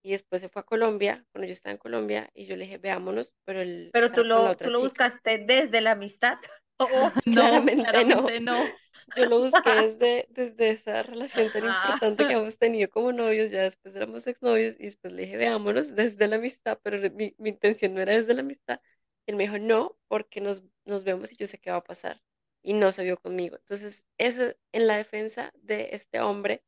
[0.03, 2.79] y después se fue a Colombia, cuando yo estaba en Colombia y yo le dije,
[2.79, 4.89] veámonos, pero él Pero tú lo, tú lo chica.
[4.89, 6.39] buscaste desde la amistad.
[6.79, 7.91] Oh, No, Claramente no.
[7.93, 8.57] claramente no.
[9.17, 13.51] Yo lo busqué desde, desde esa relación tan importante que ah, hemos tenido como novios,
[13.51, 17.51] ya después éramos exnovios y después le dije, veámonos desde la amistad, pero mi, mi
[17.51, 18.81] intención no era desde la amistad.
[19.27, 21.85] Y él me dijo, no, porque nos, nos vemos y yo sé qué va a
[21.85, 22.21] pasar.
[22.63, 23.57] Y no se vio conmigo.
[23.57, 26.63] Entonces, eso en la defensa de este hombre,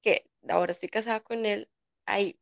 [0.00, 1.68] que ahora estoy casada con él,
[2.06, 2.38] hay,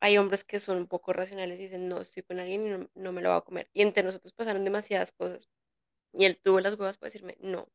[0.00, 2.90] hay hombres que son un poco racionales y dicen, no, estoy con alguien y no,
[2.94, 3.70] no me lo voy a comer.
[3.72, 5.48] Y entre nosotros pasaron demasiadas cosas.
[6.12, 7.68] Y él tuvo las huevas para decirme, no,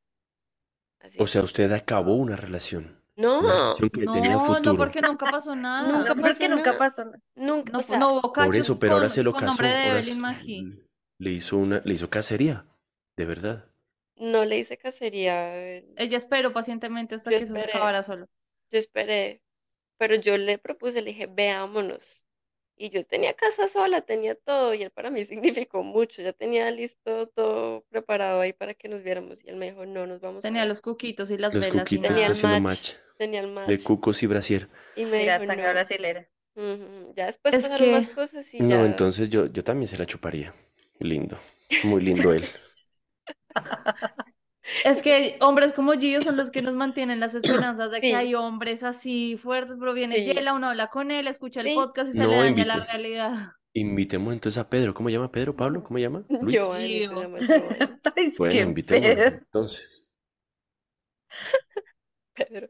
[1.00, 1.18] así.
[1.22, 3.02] O sea, usted acabó una relación.
[3.16, 5.92] Una No, relación que tenía No, no, porque nunca pasó nada.
[5.92, 6.78] nunca no, pasó porque nunca nada.
[6.78, 7.20] pasó nada.
[7.36, 9.64] Nunca, No, o sea, no hubo Por eso, pero ahora con, se lo casó.
[9.64, 10.02] Ahora
[11.20, 12.66] le hizo una, le hizo cacería.
[13.16, 13.66] De verdad.
[14.20, 15.56] No le hice cacería.
[15.96, 18.28] Ella esperó pacientemente hasta Yo que eso se esperé, acabara solo.
[18.72, 19.42] yo esperé,
[19.98, 22.28] pero yo le propuse, le dije, veámonos.
[22.80, 25.26] Y yo tenía casa sola, tenía todo, y él para mí
[25.66, 26.22] significó mucho.
[26.22, 29.44] Ya tenía listo todo preparado ahí para que nos viéramos.
[29.44, 31.92] Y él me dijo, no, nos vamos a Tenía los cuquitos y las Los velas
[31.92, 32.94] y Tenía el match, match.
[33.18, 33.84] tenía el De match.
[33.84, 34.70] cucos y brasier.
[34.96, 35.70] Y me Mira, dijo, no.
[35.74, 36.30] brasilera.
[37.16, 38.86] Ya después Es pasaron más que, cosas y No, ya.
[38.86, 40.54] entonces yo, yo también se la chuparía.
[41.00, 41.40] Lindo.
[41.84, 42.46] Muy lindo él.
[44.84, 48.16] es que hombres como Gio son los que nos mantienen las esperanzas de que Sí,
[48.16, 51.74] hay hombres así fuertes, pero viene sí, Yela, uno habla con él, escucha el sí.
[51.74, 52.88] podcast y se le No, daña la invite.
[52.92, 53.52] realidad.
[53.74, 54.94] Invitemos entonces a Pedro.
[54.94, 55.56] ¿Cómo llama Pedro?
[55.56, 55.84] ¿Pablo?
[55.84, 56.26] ¿Cómo llama?
[56.40, 56.70] ¿Luis?
[56.70, 57.16] Giovanni Gio.
[57.16, 57.92] llama Giovanni.
[58.38, 58.78] Bueno,
[59.42, 60.08] entonces.
[62.34, 62.70] Pedro.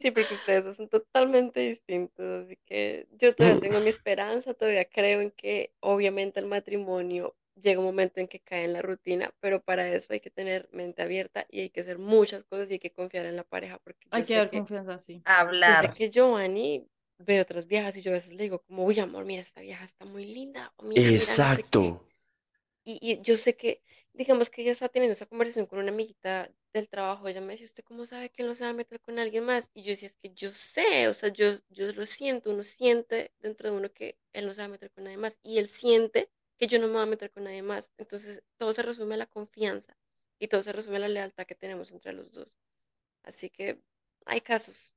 [0.00, 5.20] Sí, porque ustedes son totalmente distintos, así que yo todavía tengo mi esperanza, todavía creo
[5.20, 9.62] en que obviamente el matrimonio llega un momento en que cae en la rutina, pero
[9.62, 12.78] para eso hay que tener mente abierta y hay que hacer muchas cosas y hay
[12.78, 13.78] que confiar en la pareja.
[13.78, 15.22] Porque hay que dar confianza, sí.
[15.24, 15.84] Hablar.
[15.84, 16.88] Yo sé que Giovanni
[17.18, 19.84] ve otras viejas y yo a veces le digo como, uy, amor, mira, esta vieja
[19.84, 20.72] está muy linda.
[20.94, 22.06] Exacto.
[22.84, 23.82] y, y yo sé que
[24.12, 27.66] digamos que ella está teniendo esa conversación con una amiguita del trabajo, ella me decía,
[27.66, 29.70] ¿usted cómo sabe que él no se va a meter con alguien más?
[29.74, 33.32] Y yo decía, es que yo sé, o sea, yo, yo lo siento, uno siente
[33.40, 35.68] dentro de uno que él no se va a meter con nadie más y él
[35.68, 36.30] siente
[36.60, 37.90] que yo no me voy a meter con nadie más.
[37.96, 39.96] Entonces, todo se resume a la confianza
[40.38, 42.58] y todo se resume a la lealtad que tenemos entre los dos.
[43.22, 43.80] Así que
[44.26, 44.94] hay casos,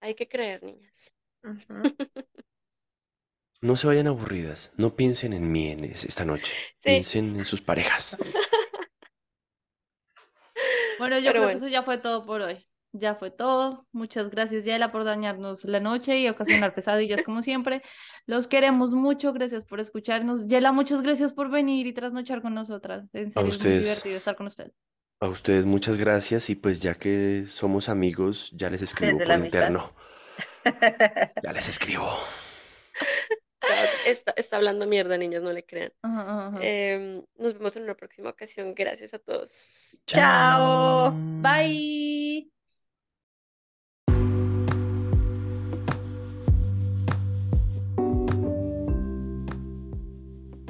[0.00, 1.14] hay que creer, niñas.
[3.62, 8.16] No se vayan aburridas, no piensen en mí esta noche, piensen en sus parejas.
[10.98, 12.66] Bueno, yo creo que eso ya fue todo por hoy.
[12.92, 13.86] Ya fue todo.
[13.92, 17.82] Muchas gracias, Yela, por dañarnos la noche y ocasionar pesadillas como siempre.
[18.26, 19.32] Los queremos mucho.
[19.32, 20.48] Gracias por escucharnos.
[20.48, 23.04] Yela, muchas gracias por venir y trasnochar con nosotras.
[23.12, 24.72] En serio, es muy divertido estar con usted.
[25.20, 29.92] A ustedes muchas gracias y pues ya que somos amigos, ya les escribo por interno.
[31.42, 32.06] Ya les escribo.
[34.06, 35.92] Está, está, hablando mierda, niñas, no le crean.
[36.60, 38.74] Em, nos vemos en una próxima ocasión.
[38.74, 40.00] Gracias a todos.
[40.06, 41.12] Chao.
[41.42, 42.59] Bye.